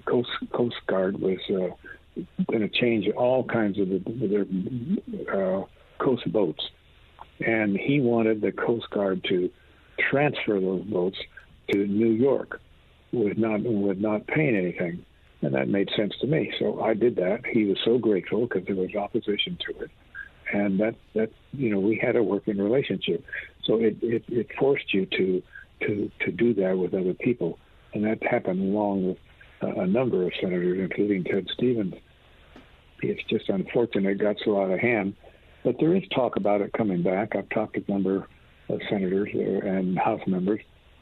Coast 0.02 0.30
Coast 0.52 0.76
Guard 0.88 1.20
was 1.20 1.40
uh, 1.50 2.22
going 2.50 2.62
to 2.62 2.70
change 2.70 3.08
all 3.16 3.44
kinds 3.44 3.80
of 3.80 3.90
the, 3.90 4.00
their 4.06 5.36
uh, 5.36 5.64
coast 6.00 6.32
boats, 6.32 6.64
and 7.46 7.78
he 7.78 8.00
wanted 8.00 8.42
the 8.42 8.52
Coast 8.52 8.90
Guard 8.90 9.24
to 9.30 9.50
transfer 10.10 10.60
those 10.60 10.84
boats 10.84 11.18
to 11.72 11.86
New 11.86 12.12
York 12.12 12.60
with 13.12 13.38
not 13.38 13.62
with 13.64 13.98
not 13.98 14.28
paying 14.28 14.56
anything, 14.56 15.06
and 15.42 15.54
that 15.54 15.68
made 15.68 15.90
sense 15.96 16.14
to 16.22 16.28
me. 16.28 16.52
So 16.60 16.82
I 16.82 16.94
did 16.94 17.16
that. 17.18 17.46
He 17.46 17.66
was 17.66 17.78
so 17.86 17.98
grateful 17.98 18.48
because 18.48 18.66
there 18.66 18.76
was 18.76 18.94
opposition 18.96 19.58
to 19.68 19.84
it, 19.84 19.92
and 20.52 20.80
that 20.80 20.96
that 21.14 21.32
you 21.54 21.70
know 21.70 21.80
we 21.80 21.98
had 21.98 22.16
a 22.16 22.24
working 22.24 22.58
relationship. 22.58 23.24
So 23.64 23.78
it 23.78 23.98
it, 24.02 24.24
it 24.28 24.48
forced 24.60 24.94
you 24.94 25.06
to 25.06 25.44
to 25.82 26.12
to 26.26 26.32
do 26.32 26.54
that 26.56 26.78
with 26.78 26.94
other 26.94 27.14
people, 27.14 27.60
and 27.94 28.04
that 28.06 28.24
happened 28.24 28.62
along 28.62 29.08
with 29.08 29.18
a 29.64 29.88
number 29.88 30.24
of 30.24 30.32
senators, 30.40 30.80
including 30.80 31.24
Ted 31.24 31.48
Stevens. 31.54 31.96
It's 33.02 33.24
just 33.30 33.50
unfortunate 33.50 34.12
it 34.12 34.18
got 34.20 34.38
so 34.44 34.62
out 34.62 34.72
of 34.72 34.80
hand. 34.80 35.16
But 35.64 35.78
there 35.80 35.96
is 35.96 36.04
talk 36.14 36.36
about 36.36 36.62
it 36.62 36.74
coming 36.74 37.04
back. 37.04 37.36
I've 37.36 37.50
talked 37.50 37.76
to 37.76 37.84
a 37.88 37.92
number 37.92 38.28
of 38.70 38.82
senators 38.90 39.30
and 39.34 39.98
House 39.98 40.22
members. 40.28 40.62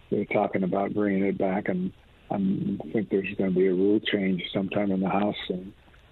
They're 0.09 0.26
talking 0.26 0.64
about 0.64 0.93
bringing 0.93 1.24
it 1.24 1.38
back, 1.38 1.70
and 1.70 1.91
I 2.30 2.38
think 2.91 3.09
there's 3.09 3.34
going 3.38 3.53
to 3.53 3.55
be 3.55 3.68
a 3.68 3.74
rule 3.74 3.99
change 3.99 4.43
sometime 4.53 4.91
in 4.91 4.99
the 4.99 5.09
House 5.09 5.36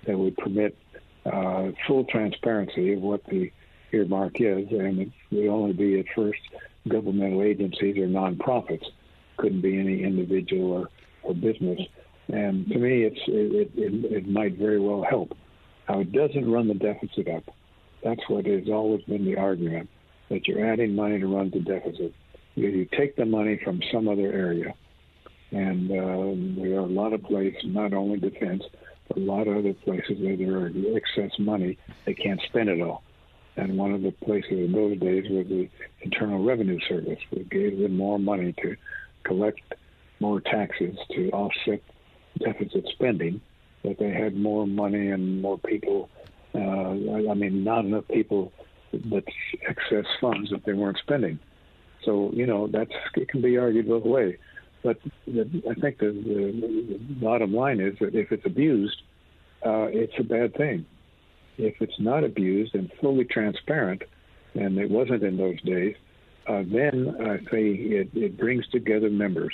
that 0.05 0.17
would 0.17 0.37
permit 0.37 0.77
uh, 1.25 1.71
full 1.87 2.05
transparency 2.05 2.93
of 2.93 3.01
what 3.01 3.23
the 3.25 3.51
earmark 3.91 4.39
is, 4.39 4.67
and 4.71 5.01
it 5.01 5.11
would 5.31 5.47
only 5.47 5.73
be 5.73 5.99
at 5.99 6.05
first 6.15 6.39
governmental 6.87 7.43
agencies 7.43 7.97
or 7.97 8.07
nonprofits. 8.07 8.85
Couldn't 9.37 9.61
be 9.61 9.77
any 9.77 10.03
individual 10.03 10.71
or, 10.71 10.89
or 11.23 11.33
business. 11.33 11.79
And 12.31 12.67
to 12.67 12.77
me, 12.77 13.03
it's 13.03 13.19
it, 13.27 13.71
it, 13.75 14.11
it 14.11 14.27
might 14.27 14.57
very 14.57 14.79
well 14.79 15.03
help. 15.03 15.35
Now, 15.87 15.99
it 15.99 16.11
doesn't 16.11 16.49
run 16.49 16.67
the 16.67 16.75
deficit 16.75 17.27
up. 17.27 17.43
That's 18.03 18.21
what 18.27 18.45
has 18.45 18.69
always 18.69 19.03
been 19.03 19.25
the 19.25 19.37
argument 19.37 19.89
that 20.29 20.47
you're 20.47 20.71
adding 20.71 20.95
money 20.95 21.19
to 21.19 21.27
run 21.27 21.49
the 21.49 21.59
deficit. 21.59 22.13
You, 22.55 22.69
you 22.69 22.87
take 22.97 23.15
the 23.15 23.25
money 23.25 23.59
from 23.63 23.81
some 23.91 24.07
other 24.07 24.31
area, 24.31 24.75
and 25.51 25.89
uh, 25.89 26.61
there 26.61 26.77
are 26.77 26.85
a 26.85 26.85
lot 26.85 27.13
of 27.13 27.23
places, 27.23 27.61
not 27.65 27.93
only 27.93 28.19
defense, 28.19 28.63
but 29.07 29.17
a 29.17 29.21
lot 29.21 29.47
of 29.47 29.57
other 29.57 29.73
places 29.73 30.19
where 30.19 30.37
there 30.37 30.55
are 30.59 30.71
excess 30.95 31.31
money. 31.39 31.77
They 32.05 32.13
can't 32.13 32.41
spend 32.47 32.69
it 32.69 32.79
all. 32.81 33.01
And 33.57 33.77
one 33.77 33.93
of 33.93 34.03
the 34.03 34.11
places 34.11 34.51
in 34.51 34.71
those 34.71 34.99
days 34.99 35.25
was 35.29 35.47
the 35.47 35.67
Internal 36.01 36.43
Revenue 36.43 36.79
Service, 36.87 37.19
which 37.31 37.49
gave 37.49 37.79
them 37.79 37.97
more 37.97 38.19
money 38.19 38.53
to 38.61 38.75
collect 39.23 39.59
more 40.19 40.39
taxes 40.39 40.95
to 41.15 41.29
offset 41.31 41.81
deficit 42.39 42.85
spending, 42.93 43.41
that 43.83 43.97
they 43.99 44.11
had 44.11 44.35
more 44.35 44.67
money 44.67 45.09
and 45.09 45.41
more 45.41 45.57
people. 45.57 46.09
Uh, 46.53 47.29
I 47.29 47.33
mean, 47.35 47.63
not 47.63 47.85
enough 47.85 48.07
people, 48.07 48.51
but 49.05 49.23
excess 49.67 50.05
funds 50.19 50.49
that 50.49 50.65
they 50.65 50.73
weren't 50.73 50.97
spending. 50.97 51.39
So 52.05 52.31
you 52.33 52.45
know 52.45 52.67
that's 52.67 52.91
it 53.15 53.29
can 53.29 53.41
be 53.41 53.57
argued 53.57 53.87
both 53.87 54.03
ways. 54.05 54.37
But 54.83 54.99
the, 55.27 55.41
I 55.69 55.73
think 55.73 55.99
the, 55.99 56.11
the, 56.11 56.97
bottom 57.15 57.53
line 57.53 57.81
is 57.81 57.97
that 57.99 58.15
if 58.15 58.31
it's 58.31 58.45
abused, 58.45 59.01
uh, 59.65 59.87
it's 59.91 60.13
a 60.17 60.23
bad 60.23 60.55
thing. 60.55 60.85
If 61.57 61.81
it's 61.81 61.99
not 61.99 62.23
abused 62.23 62.75
and 62.75 62.89
fully 63.01 63.25
transparent, 63.25 64.03
and 64.53 64.77
it 64.77 64.89
wasn't 64.89 65.23
in 65.23 65.35
those 65.35 65.61
days, 65.63 65.95
uh, 66.47 66.63
then 66.65 67.15
I 67.19 67.37
say 67.51 67.67
it, 67.71 68.09
it 68.13 68.37
brings 68.37 68.65
together 68.69 69.09
members, 69.09 69.53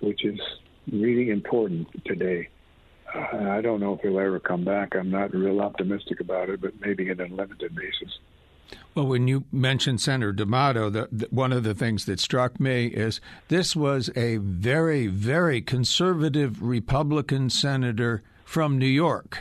which 0.00 0.24
is 0.24 0.40
really 0.92 1.30
important 1.30 1.88
today. 2.04 2.48
Uh, 3.14 3.50
I 3.50 3.60
don't 3.60 3.80
know 3.80 3.94
if 3.94 4.00
he'll 4.00 4.18
ever 4.18 4.38
come 4.38 4.64
back. 4.64 4.94
I'm 4.94 5.10
not 5.10 5.34
real 5.34 5.60
optimistic 5.60 6.20
about 6.20 6.50
it, 6.50 6.60
but 6.60 6.72
maybe 6.80 7.08
in 7.08 7.20
a 7.20 7.26
limited 7.26 7.74
basis. 7.74 8.18
Well, 8.94 9.06
when 9.06 9.28
you 9.28 9.44
mentioned 9.52 10.00
Senator 10.00 10.32
D'Amato, 10.32 10.90
the, 10.90 11.08
the, 11.10 11.28
one 11.30 11.52
of 11.52 11.62
the 11.62 11.74
things 11.74 12.04
that 12.06 12.20
struck 12.20 12.58
me 12.60 12.86
is 12.86 13.20
this 13.48 13.74
was 13.74 14.10
a 14.16 14.38
very, 14.38 15.06
very 15.06 15.62
conservative 15.62 16.62
Republican 16.62 17.48
senator 17.48 18.22
from 18.44 18.78
New 18.78 18.86
York, 18.86 19.40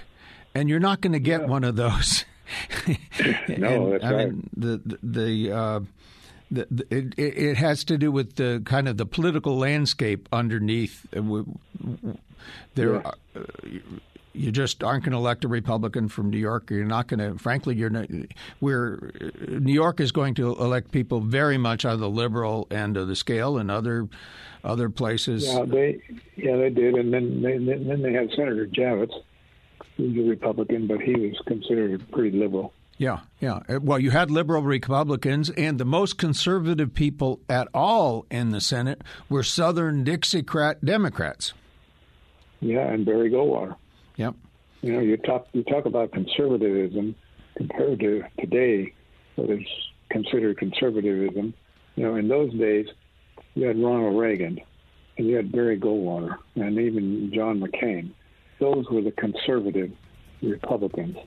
and 0.53 0.69
you're 0.69 0.79
not 0.79 1.01
going 1.01 1.13
to 1.13 1.19
get 1.19 1.41
yeah. 1.41 1.47
one 1.47 1.63
of 1.63 1.75
those. 1.75 2.23
no, 2.87 2.93
and, 3.17 3.93
that's 3.93 4.03
I 4.03 4.13
right. 4.13 4.27
Mean, 4.31 4.49
the 4.55 4.81
the, 4.85 4.99
the 5.03 5.51
uh, 5.51 5.79
the, 6.49 6.85
it, 6.89 7.17
it 7.17 7.57
has 7.57 7.83
to 7.85 7.97
do 7.97 8.11
with 8.11 8.35
the 8.35 8.61
kind 8.65 8.87
of 8.87 8.97
the 8.97 9.05
political 9.05 9.57
landscape 9.57 10.29
underneath. 10.31 11.05
Uh, 11.15 11.43
there, 12.75 12.93
yeah. 12.93 13.11
uh, 13.35 13.43
you 14.33 14.51
just 14.51 14.83
aren't 14.83 15.03
going 15.03 15.11
to 15.11 15.17
elect 15.17 15.43
a 15.43 15.47
Republican 15.47 16.07
from 16.07 16.29
New 16.29 16.37
York. 16.37 16.69
You're 16.69 16.85
not 16.85 17.07
going 17.07 17.19
to. 17.19 17.37
Frankly, 17.37 17.75
you're 17.75 17.89
not. 17.89 18.07
We're 18.61 19.11
New 19.47 19.73
York 19.73 19.99
is 19.99 20.11
going 20.11 20.35
to 20.35 20.51
elect 20.55 20.91
people 20.91 21.19
very 21.19 21.57
much 21.57 21.85
on 21.85 21.99
the 21.99 22.09
liberal 22.09 22.67
end 22.69 22.97
of 22.97 23.07
the 23.07 23.15
scale, 23.15 23.57
and 23.57 23.71
other 23.71 24.07
other 24.63 24.89
places. 24.89 25.45
Yeah, 25.45 25.65
they 25.65 26.01
yeah 26.35 26.55
they 26.57 26.69
did, 26.69 26.95
and 26.95 27.13
then 27.13 27.41
they, 27.41 27.57
then 27.57 28.01
they 28.01 28.13
had 28.13 28.29
Senator 28.35 28.67
Javits, 28.67 29.13
who's 29.97 30.17
a 30.17 30.29
Republican, 30.29 30.87
but 30.87 31.01
he 31.01 31.15
was 31.15 31.35
considered 31.47 32.09
pretty 32.11 32.37
liberal. 32.37 32.73
Yeah, 32.97 33.19
yeah. 33.39 33.59
Uh, 33.69 33.79
well, 33.79 33.99
you 33.99 34.11
had 34.11 34.31
liberal 34.31 34.63
Republicans, 34.63 35.51
and 35.51 35.79
the 35.79 35.85
most 35.85 36.17
conservative 36.17 36.93
people 36.93 37.39
at 37.47 37.67
all 37.73 38.25
in 38.31 38.49
the 38.49 38.61
Senate 38.61 39.03
were 39.29 39.43
Southern 39.43 40.03
Dixiecrat 40.03 40.83
Democrats. 40.83 41.53
Yeah, 42.59 42.91
and 42.91 43.05
Barry 43.05 43.29
Goldwater. 43.29 43.75
Yep. 44.15 44.33
You 44.81 44.93
know, 44.93 44.99
you 44.99 45.17
talk 45.17 45.47
you 45.53 45.63
talk 45.63 45.85
about 45.85 46.11
conservatism 46.11 47.15
compared 47.55 47.99
to 47.99 48.23
today, 48.39 48.93
what 49.35 49.49
is 49.51 49.65
considered 50.09 50.57
conservatism. 50.57 51.53
You 51.95 52.03
know, 52.03 52.15
in 52.15 52.27
those 52.27 52.51
days, 52.53 52.87
you 53.53 53.67
had 53.67 53.77
Ronald 53.79 54.19
Reagan, 54.19 54.59
and 55.17 55.27
you 55.27 55.35
had 55.35 55.51
Barry 55.51 55.79
Goldwater, 55.79 56.35
and 56.55 56.79
even 56.79 57.31
John 57.33 57.59
McCain. 57.59 58.11
Those 58.59 58.89
were 58.89 59.01
the 59.01 59.11
conservative 59.11 59.91
Republicans 60.41 61.17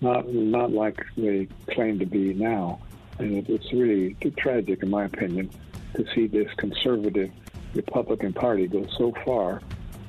not 0.00 0.28
not 0.28 0.72
like 0.72 1.04
they 1.16 1.48
claim 1.70 1.98
to 1.98 2.06
be 2.06 2.34
now. 2.34 2.80
And 3.18 3.48
it's 3.48 3.72
really 3.72 4.14
tragic, 4.36 4.82
in 4.82 4.90
my 4.90 5.04
opinion, 5.04 5.50
to 5.94 6.06
see 6.14 6.28
this 6.28 6.52
conservative 6.56 7.30
Republican 7.74 8.32
Party 8.32 8.68
go 8.68 8.86
so 8.96 9.12
far 9.24 9.60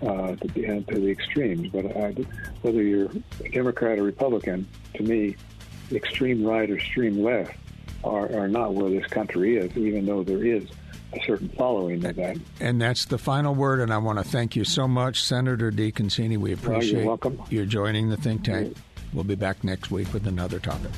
uh, 0.02 0.36
to, 0.36 0.48
the, 0.50 0.68
uh, 0.68 0.92
to 0.92 1.00
the 1.00 1.10
extremes. 1.10 1.70
But 1.70 1.98
I, 1.98 2.12
whether 2.62 2.82
you're 2.84 3.10
a 3.44 3.50
Democrat 3.50 3.98
or 3.98 4.04
Republican, 4.04 4.68
to 4.94 5.04
me, 5.04 5.36
extreme 5.92 6.46
right 6.46 6.70
or 6.70 6.76
extreme 6.76 7.24
left 7.24 7.56
are, 8.04 8.32
are 8.38 8.48
not 8.48 8.76
where 8.76 8.90
this 8.90 9.08
country 9.08 9.58
is, 9.58 9.76
even 9.76 10.06
though 10.06 10.24
there 10.24 10.46
is 10.46 10.66
a 11.14 11.20
certain 11.26 11.50
following 11.50 12.06
of 12.06 12.16
that. 12.18 12.38
And 12.60 12.80
that's 12.80 13.06
the 13.06 13.18
final 13.18 13.56
word. 13.56 13.80
And 13.80 13.92
I 13.92 13.98
want 13.98 14.20
to 14.20 14.24
thank 14.24 14.56
you 14.56 14.64
so 14.64 14.88
much, 14.88 15.24
Senator 15.24 15.72
DeConcini. 15.72 16.38
We 16.38 16.54
appreciate 16.54 17.06
well, 17.06 17.20
you 17.50 17.66
joining 17.66 18.10
the 18.10 18.18
think 18.18 18.44
tank. 18.44 18.78
We'll 19.14 19.24
be 19.24 19.36
back 19.36 19.64
next 19.64 19.92
week 19.92 20.14
with 20.14 20.28
another 20.28 20.60
topic. 20.60 20.92